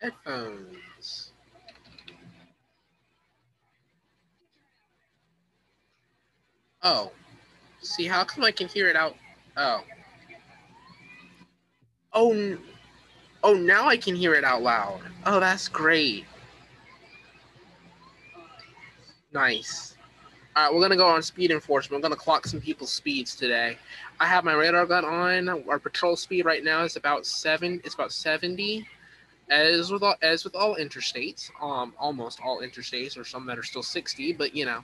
Headphones. 0.00 1.32
Oh. 6.82 7.12
See, 7.82 8.06
how 8.06 8.24
come 8.24 8.44
I 8.44 8.50
can 8.50 8.68
hear 8.68 8.88
it 8.88 8.96
out? 8.96 9.14
Oh. 9.56 9.82
Oh. 12.16 12.56
Oh, 13.44 13.52
now 13.54 13.86
I 13.86 13.96
can 13.96 14.16
hear 14.16 14.34
it 14.34 14.42
out 14.42 14.62
loud. 14.62 15.00
Oh, 15.24 15.38
that's 15.38 15.68
great. 15.68 16.24
Nice. 19.32 19.96
All 20.56 20.64
right, 20.64 20.74
we're 20.74 20.80
gonna 20.80 20.96
go 20.96 21.06
on 21.06 21.22
speed 21.22 21.50
enforcement. 21.50 22.02
We're 22.02 22.08
gonna 22.08 22.18
clock 22.18 22.46
some 22.46 22.60
people's 22.60 22.90
speeds 22.90 23.36
today. 23.36 23.76
I 24.18 24.26
have 24.26 24.42
my 24.44 24.54
radar 24.54 24.86
gun 24.86 25.04
on. 25.04 25.48
Our 25.68 25.78
patrol 25.78 26.16
speed 26.16 26.46
right 26.46 26.64
now 26.64 26.82
is 26.84 26.96
about 26.96 27.26
seven. 27.26 27.80
It's 27.84 27.94
about 27.94 28.10
seventy. 28.10 28.88
As 29.50 29.92
with 29.92 30.02
all, 30.02 30.16
as 30.22 30.42
with 30.42 30.56
all 30.56 30.76
interstates, 30.76 31.50
um, 31.62 31.92
almost 31.98 32.40
all 32.42 32.62
interstates, 32.62 33.18
or 33.18 33.24
some 33.24 33.46
that 33.46 33.58
are 33.58 33.62
still 33.62 33.82
sixty. 33.82 34.32
But 34.32 34.56
you 34.56 34.64
know, 34.64 34.82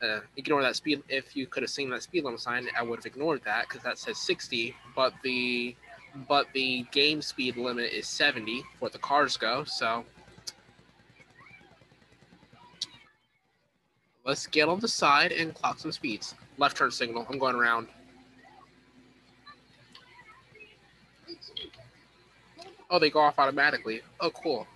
uh, 0.00 0.20
ignore 0.36 0.62
that 0.62 0.76
speed. 0.76 1.02
If 1.08 1.36
you 1.36 1.48
could 1.48 1.64
have 1.64 1.70
seen 1.70 1.90
that 1.90 2.04
speed 2.04 2.24
limit 2.24 2.40
sign, 2.40 2.68
I 2.78 2.82
would 2.84 3.00
have 3.00 3.06
ignored 3.06 3.42
that 3.44 3.68
because 3.68 3.82
that 3.82 3.98
says 3.98 4.16
sixty. 4.18 4.76
But 4.94 5.12
the 5.24 5.74
but 6.28 6.46
the 6.52 6.86
game 6.92 7.22
speed 7.22 7.56
limit 7.56 7.92
is 7.92 8.06
seventy 8.06 8.62
for 8.78 8.88
the 8.88 8.98
cars 8.98 9.36
go. 9.36 9.64
So 9.64 10.04
Let's 14.24 14.46
get 14.46 14.68
on 14.68 14.78
the 14.78 14.88
side 14.88 15.32
and 15.32 15.52
clock 15.52 15.80
some 15.80 15.90
speeds. 15.90 16.34
Left 16.56 16.76
turn 16.76 16.92
signal. 16.92 17.26
I'm 17.28 17.38
going 17.38 17.56
around. 17.56 17.88
Oh, 22.88 22.98
they 22.98 23.10
go 23.10 23.20
off 23.20 23.38
automatically. 23.38 24.02
Oh, 24.20 24.30
cool. 24.30 24.66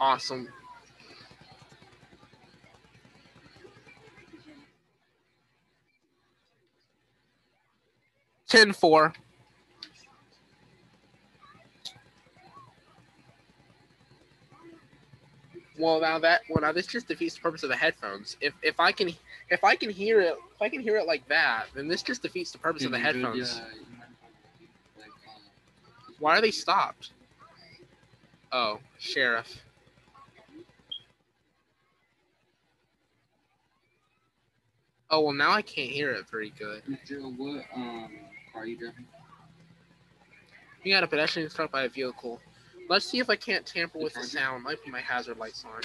Awesome. 0.00 0.48
Ten 8.50 8.72
four. 8.72 9.12
Well, 15.78 16.00
now 16.00 16.18
that 16.18 16.42
well 16.50 16.60
now 16.60 16.72
this 16.72 16.88
just 16.88 17.06
defeats 17.06 17.36
the 17.36 17.40
purpose 17.40 17.62
of 17.62 17.68
the 17.68 17.76
headphones. 17.76 18.36
If 18.40 18.52
if 18.60 18.80
I 18.80 18.90
can 18.90 19.14
if 19.50 19.62
I 19.62 19.76
can 19.76 19.88
hear 19.88 20.20
it 20.20 20.34
if 20.54 20.60
I 20.60 20.68
can 20.68 20.80
hear 20.80 20.96
it 20.96 21.06
like 21.06 21.26
that, 21.28 21.66
then 21.74 21.86
this 21.86 22.02
just 22.02 22.22
defeats 22.22 22.50
the 22.50 22.58
purpose 22.58 22.84
of 22.84 22.90
the 22.90 22.98
headphones. 22.98 23.36
you 23.36 23.42
might 23.42 23.48
have, 23.48 25.08
like, 26.10 26.18
Why 26.18 26.36
are 26.36 26.40
they 26.40 26.50
stopped? 26.50 27.10
Oh, 28.50 28.80
sheriff. 28.98 29.62
Oh 35.08 35.20
well, 35.20 35.32
now 35.32 35.52
I 35.52 35.62
can't 35.62 35.90
hear 35.90 36.10
it 36.10 36.28
very 36.28 36.50
good. 36.50 36.82
Joe, 37.06 37.32
what 37.36 37.64
um, 37.74 38.10
car 38.52 38.62
are 38.62 38.66
you 38.66 38.76
driving? 38.76 39.06
We 40.84 40.90
got 40.90 41.04
a 41.04 41.06
pedestrian 41.06 41.50
struck 41.50 41.70
by 41.70 41.82
a 41.82 41.88
vehicle. 41.88 42.40
Let's 42.88 43.04
see 43.04 43.18
if 43.18 43.30
I 43.30 43.36
can't 43.36 43.64
tamper 43.64 43.98
with 43.98 44.14
the 44.14 44.24
sound. 44.24 44.64
Might 44.64 44.82
put 44.82 44.90
my 44.90 45.00
hazard 45.00 45.38
lights 45.38 45.64
on. 45.64 45.80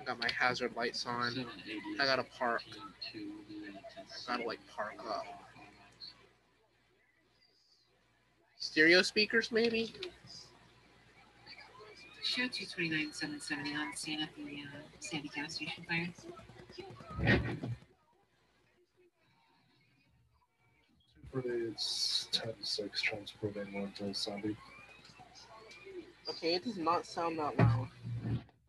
I 0.00 0.04
got 0.04 0.18
my 0.18 0.28
hazard 0.38 0.76
lights 0.76 1.06
on. 1.06 1.46
I 1.98 2.04
gotta 2.04 2.24
park. 2.38 2.62
I 3.14 4.26
gotta 4.26 4.46
like 4.46 4.60
park 4.74 4.94
up. 5.08 5.24
Stereo 8.58 9.02
speakers, 9.02 9.50
maybe. 9.50 9.92
Show 12.22 12.46
229 12.48 13.12
770 13.12 13.74
on 13.74 13.96
scene 13.96 14.20
at 14.20 14.28
the 14.36 14.42
uh, 14.42 14.80
Sandy 15.00 15.30
gas 15.34 15.54
station 15.54 15.84
fire. 15.88 17.72
It's 21.34 22.28
10 22.32 22.52
6 22.60 23.02
transporting 23.02 23.72
one 23.72 23.92
to 23.98 24.12
Sandy. 24.12 24.56
Okay, 26.28 26.54
it 26.54 26.64
does 26.64 26.76
not 26.76 27.06
sound 27.06 27.38
that 27.38 27.58
loud. 27.58 27.88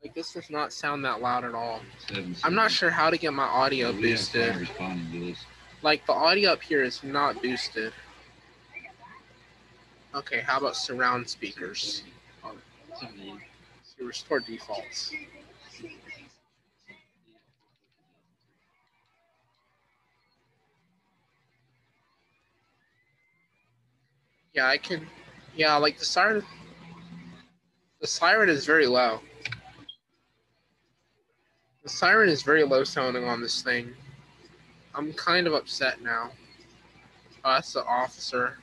Like 0.02 0.14
this 0.14 0.34
does 0.34 0.50
not 0.50 0.72
sound 0.74 1.04
that 1.06 1.22
loud 1.22 1.44
at 1.44 1.54
all. 1.54 1.82
Seven, 2.08 2.36
I'm 2.44 2.56
not 2.56 2.72
sure 2.72 2.90
how 2.90 3.10
to 3.10 3.18
get 3.18 3.34
my 3.34 3.44
audio 3.44 3.92
We 3.92 4.12
have 4.12 4.20
fire 4.20 4.52
boosted. 4.54 4.56
responding 4.56 5.12
to 5.12 5.20
this. 5.32 5.46
Like 5.82 6.06
the 6.06 6.14
audio 6.14 6.52
up 6.52 6.62
here 6.62 6.84
is 6.84 7.04
not 7.04 7.42
boosted. 7.42 7.94
Okay, 10.16 10.42
how 10.42 10.60
about 10.60 10.76
surround 10.76 11.28
speakers? 11.30 12.04
Seventy. 13.00 13.34
So 13.98 14.06
restore 14.06 14.40
defaults. 14.40 15.12
Yeah, 24.54 24.68
I 24.68 24.78
can. 24.78 25.08
Yeah, 25.56 25.76
like 25.78 25.98
the 25.98 26.06
siren. 26.06 26.44
The 28.02 28.08
siren 28.08 28.50
is 28.50 28.66
very 28.66 28.86
low. 28.86 29.20
The 31.84 31.90
siren 31.90 32.30
is 32.30 32.44
very 32.44 32.64
low 32.64 32.84
sounding 32.84 33.26
on 33.26 33.42
this 33.42 33.62
thing. 33.62 33.94
I'm 34.96 35.12
kind 35.14 35.48
of 35.48 35.54
upset 35.54 36.02
now. 36.02 36.32
Oh, 37.44 37.54
that's 37.54 37.74
the 37.74 37.84
officer. 37.86 38.60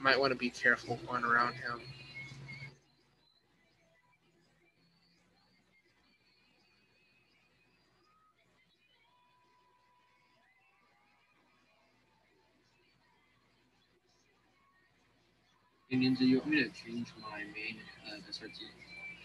Might 0.00 0.18
want 0.18 0.32
to 0.32 0.38
be 0.38 0.50
careful 0.50 0.98
going 1.06 1.24
around 1.24 1.54
him. 1.54 1.80
Indians, 15.90 16.18
do 16.18 16.26
you 16.26 16.38
want 16.38 16.50
me 16.50 16.62
to 16.62 16.68
change 16.70 17.08
my 17.20 17.38
main 17.38 17.78
uh, 18.06 18.16
SRT? 18.28 18.58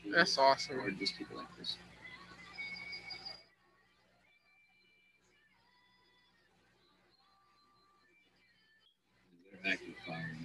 to- 0.03 0.11
That's 0.11 0.37
awesome. 0.37 0.79
Or 0.79 0.91
just 0.91 1.17
keep 1.17 1.29
it 1.29 1.35
like 1.37 1.47
this? 1.57 1.77
They're 9.63 9.73
active 9.73 9.95
fire. 10.07 10.37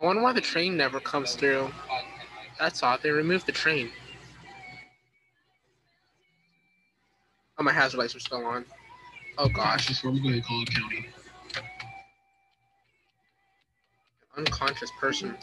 I 0.00 0.04
wonder 0.06 0.22
why 0.22 0.32
the 0.32 0.40
train 0.40 0.76
never 0.76 0.98
comes 0.98 1.34
through. 1.36 1.70
That's 2.58 2.82
odd. 2.82 3.02
They 3.02 3.10
removed 3.10 3.46
the 3.46 3.52
train. 3.52 3.90
Oh, 7.58 7.62
my 7.62 7.72
hazard 7.72 7.98
lights 7.98 8.16
are 8.16 8.20
still 8.20 8.44
on. 8.44 8.64
Oh 9.38 9.48
gosh, 9.48 9.86
Just 9.86 10.04
we're 10.04 10.10
going 10.10 10.34
to 10.34 10.40
call 10.40 10.62
it 10.62 10.70
county. 10.74 11.06
unconscious 14.36 14.90
person. 14.98 15.36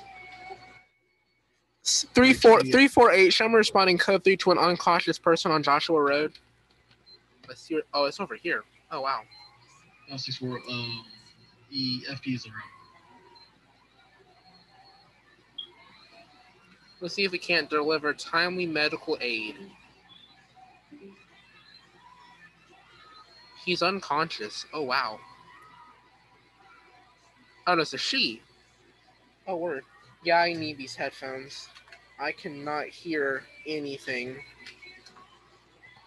Three 1.84 2.34
four 2.34 2.62
three 2.62 2.88
four 2.88 3.12
eight. 3.12 3.34
Show 3.34 3.48
me 3.48 3.56
responding 3.56 3.98
code 3.98 4.24
three 4.24 4.38
to 4.38 4.52
an 4.52 4.58
unconscious 4.58 5.18
person 5.18 5.52
on 5.52 5.64
Joshua 5.64 6.02
Road. 6.02 6.34
Let's 7.48 7.62
see. 7.62 7.82
Oh, 7.94 8.06
it's 8.06 8.20
over 8.20 8.36
here. 8.36 8.64
Oh 8.92 9.02
wow. 9.02 9.22
Now 10.10 10.18
six. 10.18 10.42
Um, 10.42 11.06
the 11.72 12.02
FP 12.12 12.36
is 12.36 12.46
around. 12.46 12.56
Let's 17.02 17.16
see 17.16 17.24
if 17.24 17.32
we 17.32 17.40
can't 17.40 17.70
deliver 17.70 18.14
timely 18.14 18.66
medical 18.66 19.18
aid. 19.22 19.56
He's 23.70 23.84
unconscious. 23.84 24.66
Oh 24.74 24.82
wow. 24.82 25.20
Oh 27.68 27.76
no, 27.76 27.84
it's 27.84 27.94
a 27.94 28.00
she. 28.00 28.42
Oh 29.46 29.58
word. 29.58 29.84
Yeah, 30.24 30.40
I 30.40 30.54
need 30.54 30.80
these 30.80 30.96
headphones. 30.96 31.70
I 32.20 32.32
cannot 32.32 32.88
hear 32.88 33.44
anything. 33.68 34.38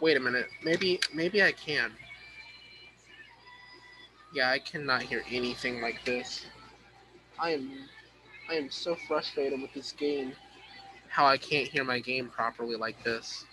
Wait 0.00 0.16
a 0.16 0.20
minute. 0.20 0.48
Maybe 0.64 0.98
maybe 1.14 1.40
I 1.40 1.52
can. 1.52 1.92
Yeah, 4.34 4.50
I 4.50 4.58
cannot 4.58 5.04
hear 5.04 5.22
anything 5.30 5.80
like 5.80 6.04
this. 6.04 6.44
I 7.38 7.50
am 7.50 7.70
I 8.50 8.54
am 8.54 8.70
so 8.70 8.96
frustrated 9.06 9.62
with 9.62 9.72
this 9.72 9.92
game 9.92 10.32
how 11.06 11.26
I 11.26 11.36
can't 11.36 11.68
hear 11.68 11.84
my 11.84 12.00
game 12.00 12.28
properly 12.28 12.74
like 12.74 13.00
this. 13.04 13.44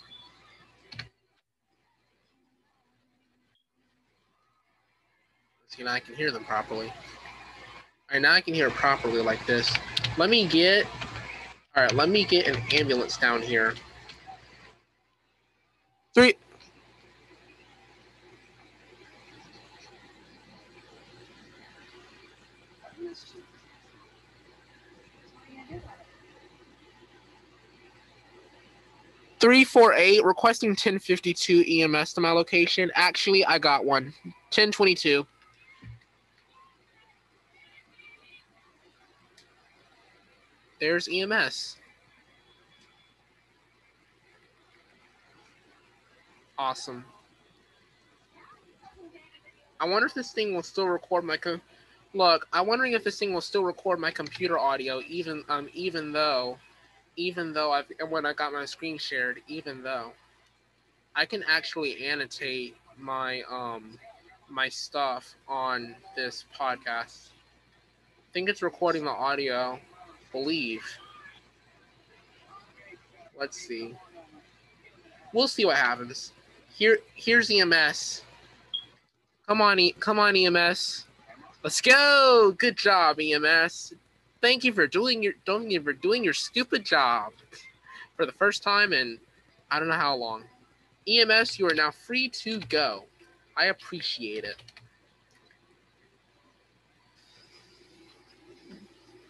Now 5.84 5.94
I 5.94 6.00
can 6.00 6.14
hear 6.16 6.30
them 6.30 6.44
properly. 6.44 6.88
All 6.88 6.94
right, 8.12 8.22
now 8.22 8.34
I 8.34 8.42
can 8.42 8.54
hear 8.54 8.68
it 8.68 8.74
properly 8.74 9.22
like 9.22 9.46
this. 9.46 9.72
Let 10.18 10.30
me 10.30 10.46
get, 10.46 10.86
all 11.76 11.84
right, 11.84 11.94
let 11.94 12.10
me 12.10 12.26
get 12.26 12.48
an 12.48 12.62
ambulance 12.74 13.18
down 13.18 13.42
here. 13.42 13.76
Three. 16.14 16.36
Three 29.40 29.64
four 29.64 29.94
eight 29.94 30.26
requesting 30.26 30.76
ten 30.76 31.00
fifty 31.00 31.34
two 31.34 31.64
EMS 31.66 32.12
to 32.14 32.22
my 32.22 32.32
location. 32.32 32.92
Actually, 32.96 33.46
I 33.46 33.58
got 33.58 33.86
one. 33.86 34.14
Ten 34.52 34.70
twenty 34.70 34.96
two. 34.96 35.26
There's 40.80 41.08
EMS. 41.10 41.78
Awesome. 46.58 47.06
I 49.80 49.86
wonder 49.86 50.06
if 50.08 50.14
this 50.14 50.32
thing 50.34 50.54
will 50.54 50.64
still 50.64 50.88
record 50.88 51.24
my 51.24 51.38
co- 51.38 51.62
look. 52.14 52.48
I'm 52.52 52.68
wondering 52.68 52.94
if 52.94 53.04
this 53.04 53.18
thing 53.18 53.34
will 53.34 53.42
still 53.42 53.64
record 53.64 54.00
my 54.00 54.12
computer 54.12 54.60
audio, 54.60 55.02
even 55.08 55.44
um, 55.48 55.70
even 55.74 56.12
though, 56.12 56.58
even 57.16 57.54
though 57.54 57.72
I've 57.72 57.86
when 58.10 58.26
I 58.26 58.34
got 58.34 58.52
my 58.52 58.66
screen 58.66 58.98
shared, 58.98 59.42
even 59.48 59.82
though, 59.82 60.12
I 61.16 61.26
can 61.26 61.44
actually 61.48 62.06
annotate 62.06 62.76
my 62.98 63.42
um, 63.50 63.98
my 64.50 64.68
stuff 64.68 65.36
on 65.48 65.96
this 66.16 66.46
podcast. 66.60 67.30
I 68.18 68.32
think 68.34 68.50
it's 68.50 68.62
recording 68.62 69.06
the 69.06 69.12
audio 69.12 69.80
believe. 70.32 70.84
Let's 73.38 73.58
see. 73.58 73.96
We'll 75.34 75.48
see 75.48 75.66
what 75.66 75.78
happens. 75.78 76.32
Here, 76.76 77.00
here's 77.16 77.50
EMS. 77.52 78.24
Come 79.48 79.62
on, 79.62 79.80
e- 79.80 79.96
come 80.00 80.20
on, 80.20 80.36
EMS. 80.36 81.06
Let's 81.64 81.82
go. 81.82 82.54
Good 82.58 82.78
job, 82.78 83.20
EMS. 83.20 83.94
Thank 84.42 84.64
you 84.64 84.72
for 84.74 84.88
doing 84.88 85.22
your 85.22 85.34
don't 85.46 85.70
you 85.70 85.82
for 85.82 85.94
doing 85.94 86.24
your 86.24 86.34
stupid 86.34 86.86
job 86.86 87.34
for 88.16 88.26
the 88.26 88.32
first 88.32 88.64
time 88.64 88.94
in 88.94 89.20
I 89.72 89.80
don't 89.80 89.90
know 89.90 89.96
how 89.96 90.16
long. 90.16 90.44
EMS, 91.08 91.60
you 91.60 91.68
are 91.68 91.74
now 91.74 91.92
free 91.92 92.30
to 92.30 92.60
go. 92.62 93.06
I 93.58 93.66
appreciate 93.66 94.44
it. 94.44 94.56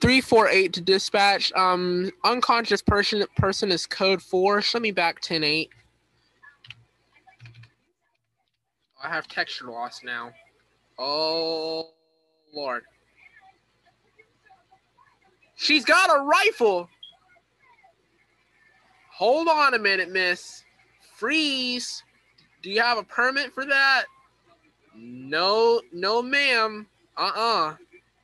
Three 0.02 0.22
four 0.22 0.48
eight 0.48 0.74
to 0.74 0.82
dispatch. 0.82 1.52
Um, 1.54 2.12
unconscious 2.24 2.82
person 2.82 3.26
person 3.36 3.72
is 3.72 3.86
code 3.86 4.22
four. 4.22 4.62
Show 4.62 4.80
me 4.80 4.92
back 4.92 5.20
ten 5.20 5.44
eight. 5.44 5.70
I 9.04 9.10
have 9.10 9.28
texture 9.28 9.66
loss 9.66 10.02
now. 10.04 10.32
Oh 10.98 11.90
lord. 12.54 12.84
She's 15.56 15.84
got 15.84 16.10
a 16.10 16.24
rifle. 16.24 16.90
Hold 19.12 19.50
on 19.50 19.74
a 19.74 19.80
minute, 19.80 20.10
miss. 20.10 20.64
Freeze. 21.18 22.04
Do 22.62 22.70
you 22.70 22.80
have 22.80 22.98
a 22.98 23.04
permit 23.04 23.54
for 23.54 23.66
that? 23.66 24.06
No, 24.96 25.82
no, 25.92 26.22
ma'am. 26.22 26.88
Uh-uh. 27.18 27.76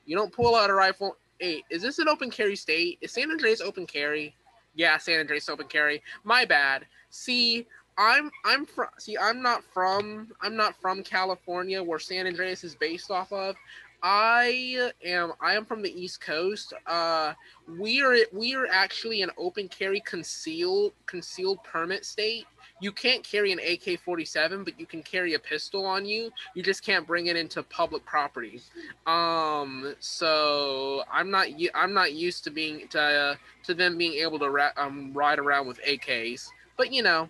You 0.05 0.15
don't 0.15 0.31
pull 0.31 0.55
out 0.55 0.69
a 0.69 0.73
rifle. 0.73 1.17
Hey, 1.39 1.63
is 1.69 1.81
this 1.81 1.99
an 1.99 2.07
open 2.07 2.31
carry 2.31 2.55
state? 2.55 2.97
Is 3.01 3.11
San 3.11 3.29
Andreas 3.29 3.61
open 3.61 3.85
carry? 3.85 4.35
Yeah, 4.73 4.97
San 4.97 5.19
Andreas 5.19 5.49
open 5.49 5.67
carry. 5.67 6.01
My 6.23 6.45
bad. 6.45 6.85
See, 7.09 7.67
I'm 7.97 8.31
I'm 8.43 8.65
from 8.65 8.87
see 8.97 9.17
I'm 9.17 9.41
not 9.41 9.63
from 9.73 10.29
I'm 10.41 10.55
not 10.55 10.79
from 10.81 11.03
California 11.03 11.81
where 11.81 11.99
San 11.99 12.27
Andreas 12.27 12.63
is 12.63 12.75
based 12.75 13.11
off 13.11 13.31
of. 13.33 13.55
I 14.03 14.91
am 15.03 15.33
I 15.41 15.55
am 15.55 15.65
from 15.65 15.81
the 15.81 15.89
East 15.89 16.21
Coast. 16.21 16.73
Uh, 16.85 17.33
we 17.77 18.01
are 18.01 18.17
we 18.31 18.55
are 18.55 18.67
actually 18.71 19.21
an 19.21 19.31
open 19.37 19.67
carry 19.67 20.01
concealed 20.01 20.93
concealed 21.05 21.63
permit 21.63 22.05
state. 22.05 22.45
You 22.81 22.91
can't 22.91 23.23
carry 23.23 23.53
an 23.53 23.59
AK-47, 23.59 24.65
but 24.65 24.77
you 24.77 24.85
can 24.85 25.01
carry 25.01 25.33
a 25.33 25.39
pistol 25.39 25.85
on 25.85 26.05
you. 26.05 26.29
You 26.55 26.63
just 26.63 26.83
can't 26.83 27.07
bring 27.07 27.27
it 27.27 27.37
into 27.37 27.63
public 27.63 28.05
property. 28.05 28.61
Um, 29.07 29.95
so 29.99 31.03
I'm 31.11 31.31
not 31.31 31.47
I'm 31.73 31.93
not 31.93 32.13
used 32.13 32.43
to 32.43 32.49
being 32.49 32.87
to 32.89 33.01
uh, 33.01 33.35
to 33.63 33.73
them 33.73 33.97
being 33.97 34.13
able 34.13 34.39
to 34.39 34.49
ra- 34.49 34.75
um, 34.75 35.13
ride 35.13 35.39
around 35.39 35.67
with 35.67 35.81
AKs. 35.83 36.49
But 36.75 36.91
you 36.91 37.01
know, 37.01 37.29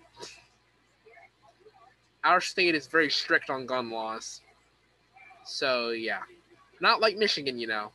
our 2.24 2.40
state 2.40 2.74
is 2.74 2.88
very 2.88 3.10
strict 3.10 3.48
on 3.48 3.66
gun 3.66 3.90
laws. 3.90 4.40
So 5.44 5.90
yeah. 5.90 6.22
Not 6.80 7.00
like 7.00 7.16
Michigan, 7.16 7.58
you 7.58 7.68
know. 7.68 7.92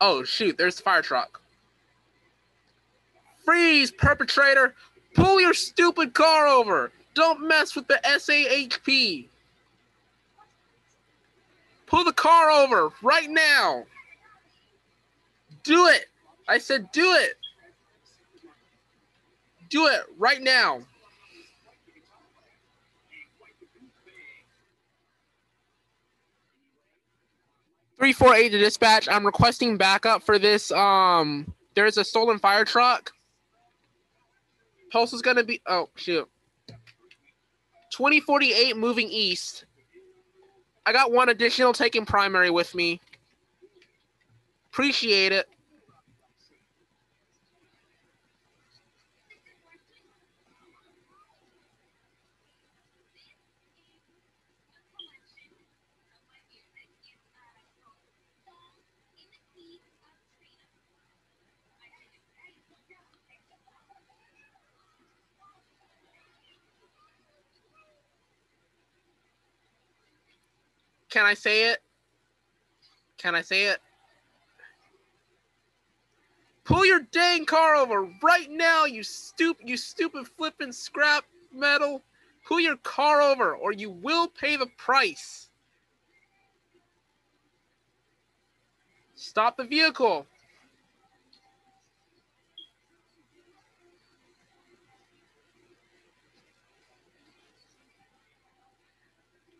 Oh 0.00 0.24
shoot, 0.24 0.56
there's 0.56 0.76
the 0.76 0.82
fire 0.82 1.02
truck. 1.02 1.42
Freeze, 3.44 3.90
perpetrator! 3.90 4.74
Pull 5.14 5.40
your 5.40 5.54
stupid 5.54 6.14
car 6.14 6.46
over! 6.46 6.90
Don't 7.14 7.46
mess 7.46 7.74
with 7.76 7.86
the 7.86 8.00
SAHP! 8.04 9.28
Pull 11.86 12.04
the 12.04 12.12
car 12.12 12.50
over 12.50 12.92
right 13.02 13.30
now! 13.30 13.84
Do 15.62 15.86
it! 15.86 16.06
I 16.48 16.58
said 16.58 16.90
do 16.92 17.12
it! 17.12 17.36
Do 19.70 19.86
it 19.86 20.02
right 20.18 20.42
now! 20.42 20.80
348 28.04 28.48
to 28.50 28.58
dispatch. 28.58 29.08
I'm 29.08 29.24
requesting 29.24 29.78
backup 29.78 30.22
for 30.22 30.38
this. 30.38 30.70
Um, 30.72 31.54
there's 31.74 31.96
a 31.96 32.04
stolen 32.04 32.38
fire 32.38 32.64
truck. 32.64 33.12
Pulse 34.94 35.12
is 35.12 35.22
gonna 35.22 35.42
be. 35.42 35.60
Oh 35.66 35.88
shoot. 35.96 36.28
2048 37.90 38.76
moving 38.76 39.08
east. 39.10 39.64
I 40.86 40.92
got 40.92 41.10
one 41.10 41.30
additional 41.30 41.72
taking 41.72 42.06
primary 42.06 42.48
with 42.48 42.76
me. 42.76 43.00
Appreciate 44.68 45.32
it. 45.32 45.48
Can 71.14 71.24
I 71.24 71.34
say 71.34 71.70
it? 71.70 71.78
Can 73.18 73.36
I 73.36 73.42
say 73.42 73.66
it? 73.66 73.78
Pull 76.64 76.84
your 76.84 77.02
dang 77.12 77.46
car 77.46 77.76
over 77.76 78.08
right 78.20 78.50
now, 78.50 78.84
you 78.84 79.04
stupid, 79.04 79.68
you 79.68 79.76
stupid 79.76 80.26
flipping 80.26 80.72
scrap 80.72 81.24
metal. 81.52 82.02
Pull 82.48 82.58
your 82.58 82.78
car 82.78 83.22
over, 83.22 83.54
or 83.54 83.70
you 83.70 83.90
will 83.90 84.26
pay 84.26 84.56
the 84.56 84.66
price. 84.76 85.50
Stop 89.14 89.56
the 89.56 89.62
vehicle. 89.62 90.26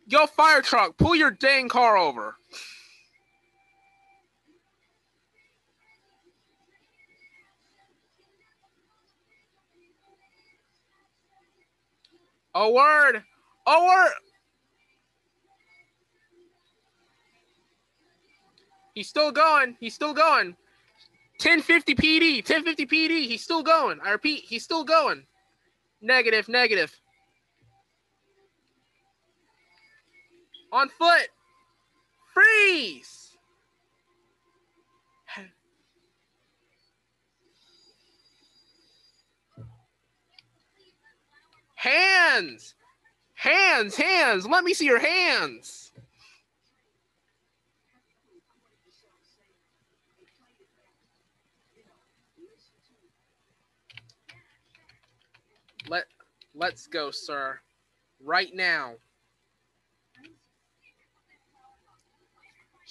Yo, 0.07 0.27
fire 0.27 0.61
truck, 0.61 0.97
pull 0.99 1.15
your 1.15 1.31
dang 1.31 1.69
car 1.69 1.97
over. 1.97 2.37
A 12.55 12.71
word. 12.71 13.23
A 13.67 13.85
word. 13.85 14.13
He's 18.95 19.09
still 19.09 19.33
going. 19.33 19.77
He's 19.81 19.95
still 19.95 20.15
going. 20.15 20.55
1050 21.43 21.95
PD. 21.97 22.37
1050 22.37 22.87
PD. 22.87 23.27
He's 23.27 23.43
still 23.43 23.63
going. 23.63 23.99
I 24.05 24.11
repeat, 24.11 24.45
he's 24.47 24.63
still 24.63 24.85
going. 24.85 25.25
Negative, 26.01 26.49
negative. 26.49 26.95
On 30.75 30.89
foot. 30.89 31.29
Freeze. 32.33 33.31
Hands. 41.77 42.75
Hands, 43.35 43.95
hands. 43.95 44.49
Let 44.49 44.65
me 44.65 44.75
see 44.75 44.87
your 44.87 44.99
hands. 44.99 45.93
Let 55.89 56.07
let's 56.53 56.89
go, 56.89 57.13
sir. 57.13 57.61
Right 58.21 58.53
now. 58.53 58.95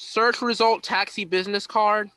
Search 0.05 0.41
result 0.43 0.83
taxi 0.83 1.25
business 1.25 1.65
card. 1.65 2.11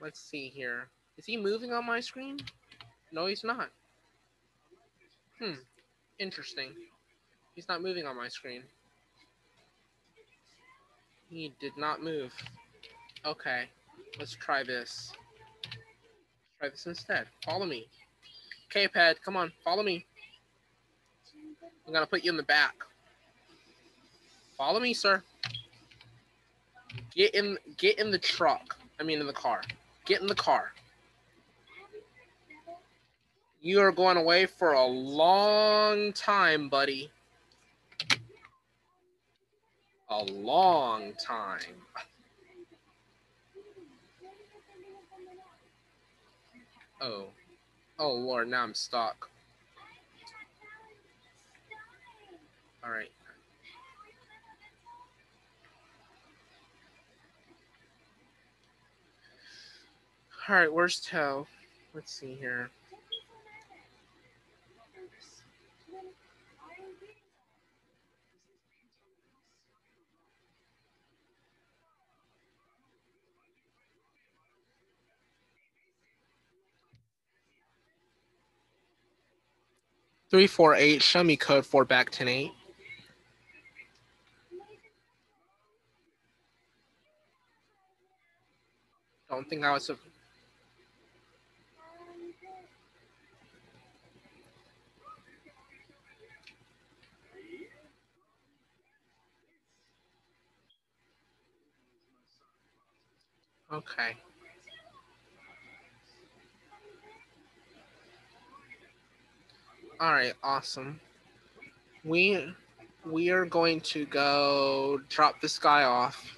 Let's 0.00 0.20
see 0.20 0.48
here. 0.48 0.88
Is 1.18 1.24
he 1.24 1.36
moving 1.36 1.72
on 1.72 1.84
my 1.84 1.98
screen? 1.98 2.38
No, 3.10 3.26
he's 3.26 3.42
not. 3.42 3.70
Hmm. 5.40 5.54
Interesting. 6.20 6.72
He's 7.54 7.68
not 7.68 7.82
moving 7.82 8.06
on 8.06 8.16
my 8.16 8.28
screen. 8.28 8.62
He 11.28 11.52
did 11.58 11.72
not 11.76 12.02
move. 12.02 12.32
Okay. 13.26 13.64
Let's 14.18 14.32
try 14.32 14.62
this. 14.62 15.12
Try 16.60 16.68
this 16.68 16.86
instead. 16.86 17.26
Follow 17.44 17.66
me. 17.66 17.88
Okay, 18.70 18.88
Ped, 18.88 19.22
come 19.22 19.36
on, 19.36 19.52
follow 19.64 19.82
me. 19.82 20.06
I'm 21.86 21.92
gonna 21.92 22.06
put 22.06 22.24
you 22.24 22.30
in 22.30 22.36
the 22.36 22.42
back. 22.42 22.74
Follow 24.56 24.80
me, 24.80 24.94
sir. 24.94 25.22
Get 27.14 27.34
in 27.34 27.58
get 27.76 27.98
in 27.98 28.10
the 28.10 28.18
truck. 28.18 28.76
I 28.98 29.02
mean 29.02 29.20
in 29.20 29.26
the 29.26 29.32
car. 29.32 29.62
Get 30.04 30.20
in 30.20 30.26
the 30.26 30.34
car. 30.34 30.72
You 33.60 33.80
are 33.80 33.92
going 33.92 34.16
away 34.16 34.46
for 34.46 34.72
a 34.72 34.86
long 34.86 36.12
time, 36.12 36.68
buddy. 36.68 37.10
A 40.08 40.22
long 40.24 41.12
time. 41.14 41.74
Oh. 47.00 47.26
Oh, 47.98 48.12
Lord, 48.12 48.48
now 48.48 48.62
I'm 48.62 48.74
stuck. 48.74 49.30
All 52.84 52.90
right. 52.90 53.10
All 60.48 60.54
right, 60.54 60.72
where's 60.72 61.00
Toe? 61.00 61.46
Let's 61.94 62.12
see 62.12 62.34
here. 62.34 62.70
Three 80.36 80.46
four 80.46 80.74
eight. 80.74 81.02
Show 81.02 81.24
me 81.24 81.34
code 81.34 81.64
for 81.64 81.86
back 81.86 82.10
ten 82.10 82.28
eight. 82.28 82.52
don't 89.30 89.48
think 89.48 89.64
I 89.64 89.72
was. 89.72 89.88
A... 89.88 89.96
Okay. 103.72 104.16
All 109.98 110.12
right, 110.12 110.34
awesome. 110.42 111.00
We 112.04 112.54
we 113.04 113.30
are 113.30 113.46
going 113.46 113.80
to 113.80 114.04
go 114.06 115.00
drop 115.08 115.40
this 115.40 115.58
guy 115.58 115.84
off. 115.84 116.36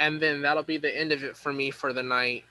And 0.00 0.20
then 0.20 0.42
that'll 0.42 0.64
be 0.64 0.76
the 0.76 0.94
end 0.94 1.12
of 1.12 1.24
it 1.24 1.36
for 1.36 1.52
me 1.52 1.70
for 1.70 1.92
the 1.94 2.02
night. 2.02 2.44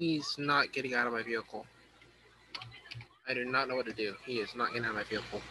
He's 0.00 0.36
not 0.38 0.72
getting 0.72 0.94
out 0.94 1.06
of 1.06 1.12
my 1.12 1.22
vehicle. 1.22 1.66
I 3.28 3.34
do 3.34 3.44
not 3.44 3.68
know 3.68 3.76
what 3.76 3.84
to 3.84 3.92
do. 3.92 4.14
He 4.24 4.40
is 4.40 4.54
not 4.56 4.68
getting 4.68 4.86
out 4.86 4.92
of 4.92 4.96
my 4.96 5.04
vehicle. 5.04 5.42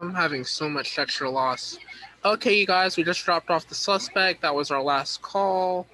I'm 0.00 0.14
having 0.14 0.44
so 0.44 0.68
much 0.68 0.96
extra 0.96 1.28
loss. 1.28 1.76
Okay, 2.22 2.52
you 2.52 2.66
guys, 2.66 2.98
we 2.98 3.02
just 3.02 3.24
dropped 3.24 3.48
off 3.48 3.66
the 3.66 3.74
suspect. 3.74 4.42
That 4.42 4.54
was 4.54 4.70
our 4.70 4.82
last 4.82 5.22
call. 5.22 5.86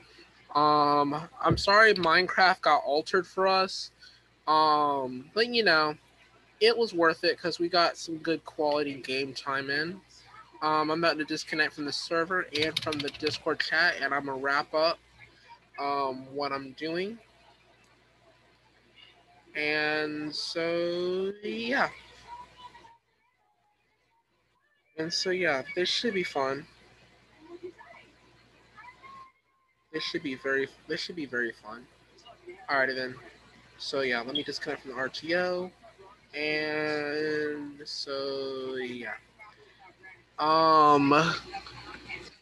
Um, 0.56 1.28
I'm 1.40 1.56
sorry 1.56 1.94
Minecraft 1.94 2.62
got 2.62 2.82
altered 2.84 3.28
for 3.28 3.46
us. 3.46 3.92
Um, 4.48 5.30
but 5.34 5.46
you 5.54 5.62
know, 5.62 5.94
it 6.60 6.76
was 6.76 6.92
worth 6.92 7.22
it 7.22 7.36
because 7.36 7.60
we 7.60 7.68
got 7.68 7.96
some 7.96 8.16
good 8.18 8.44
quality 8.44 8.94
game 8.94 9.34
time 9.34 9.70
in. 9.70 10.00
Um, 10.62 10.90
I'm 10.90 10.98
about 10.98 11.16
to 11.18 11.24
disconnect 11.24 11.74
from 11.74 11.84
the 11.84 11.92
server 11.92 12.48
and 12.60 12.76
from 12.80 12.98
the 12.98 13.10
Discord 13.20 13.60
chat, 13.60 13.94
and 14.02 14.12
I'm 14.12 14.26
gonna 14.26 14.38
wrap 14.38 14.74
up 14.74 14.98
um, 15.78 16.26
what 16.34 16.50
I'm 16.50 16.72
doing. 16.72 17.18
And 19.54 20.34
so, 20.34 21.32
yeah. 21.44 21.88
And 24.98 25.12
so 25.12 25.30
yeah, 25.30 25.62
this 25.74 25.88
should 25.88 26.14
be 26.14 26.22
fun. 26.24 26.66
This 29.92 30.02
should 30.02 30.22
be 30.22 30.34
very 30.34 30.68
this 30.88 31.00
should 31.00 31.16
be 31.16 31.26
very 31.26 31.52
fun. 31.52 31.86
Alrighty 32.70 32.94
then. 32.94 33.14
So 33.78 34.00
yeah, 34.00 34.20
let 34.20 34.32
me 34.34 34.42
disconnect 34.42 34.82
from 34.82 34.92
the 34.92 34.96
RTO. 34.96 35.70
And 36.34 37.80
so 37.84 38.76
yeah. 38.76 39.14
Um 40.38 41.14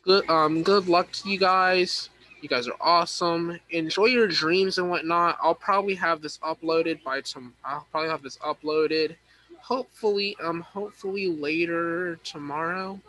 good 0.03 0.29
um 0.31 0.63
good 0.63 0.89
luck 0.89 1.11
to 1.13 1.29
you 1.29 1.39
guys. 1.39 2.11
You 2.41 2.49
guys 2.49 2.69
are 2.69 2.77
awesome. 2.81 3.59
Enjoy 3.71 4.05
your 4.05 4.29
dreams 4.29 4.79
and 4.79 4.91
whatnot. 4.91 5.39
I'll 5.43 5.55
probably 5.55 5.95
have 5.95 6.23
this 6.23 6.39
uploaded 6.39 7.03
by 7.03 7.21
tom 7.21 7.55
I'll 7.65 7.87
probably 7.91 8.11
have 8.11 8.23
this 8.23 8.39
uploaded 8.39 9.17
hopefully 9.65 10.37
um 10.43 10.61
hopefully 10.61 11.29
later 11.29 12.17
tomorrow. 12.17 13.01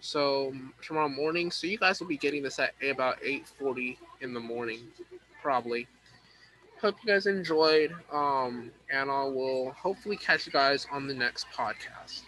So 0.00 0.54
tomorrow 0.80 1.08
morning. 1.08 1.50
So 1.50 1.66
you 1.66 1.76
guys 1.78 2.00
will 2.00 2.08
be 2.08 2.16
getting 2.16 2.42
this 2.42 2.58
at 2.58 2.72
about 2.82 3.18
8:40 3.22 3.98
in 4.20 4.32
the 4.32 4.40
morning 4.40 4.80
probably. 5.42 5.86
Hope 6.80 6.96
you 7.04 7.12
guys 7.12 7.26
enjoyed 7.26 7.92
um 8.12 8.70
and 8.90 9.10
I 9.10 9.24
will 9.24 9.72
hopefully 9.72 10.16
catch 10.16 10.46
you 10.46 10.52
guys 10.52 10.86
on 10.90 11.06
the 11.06 11.14
next 11.14 11.46
podcast 11.54 12.22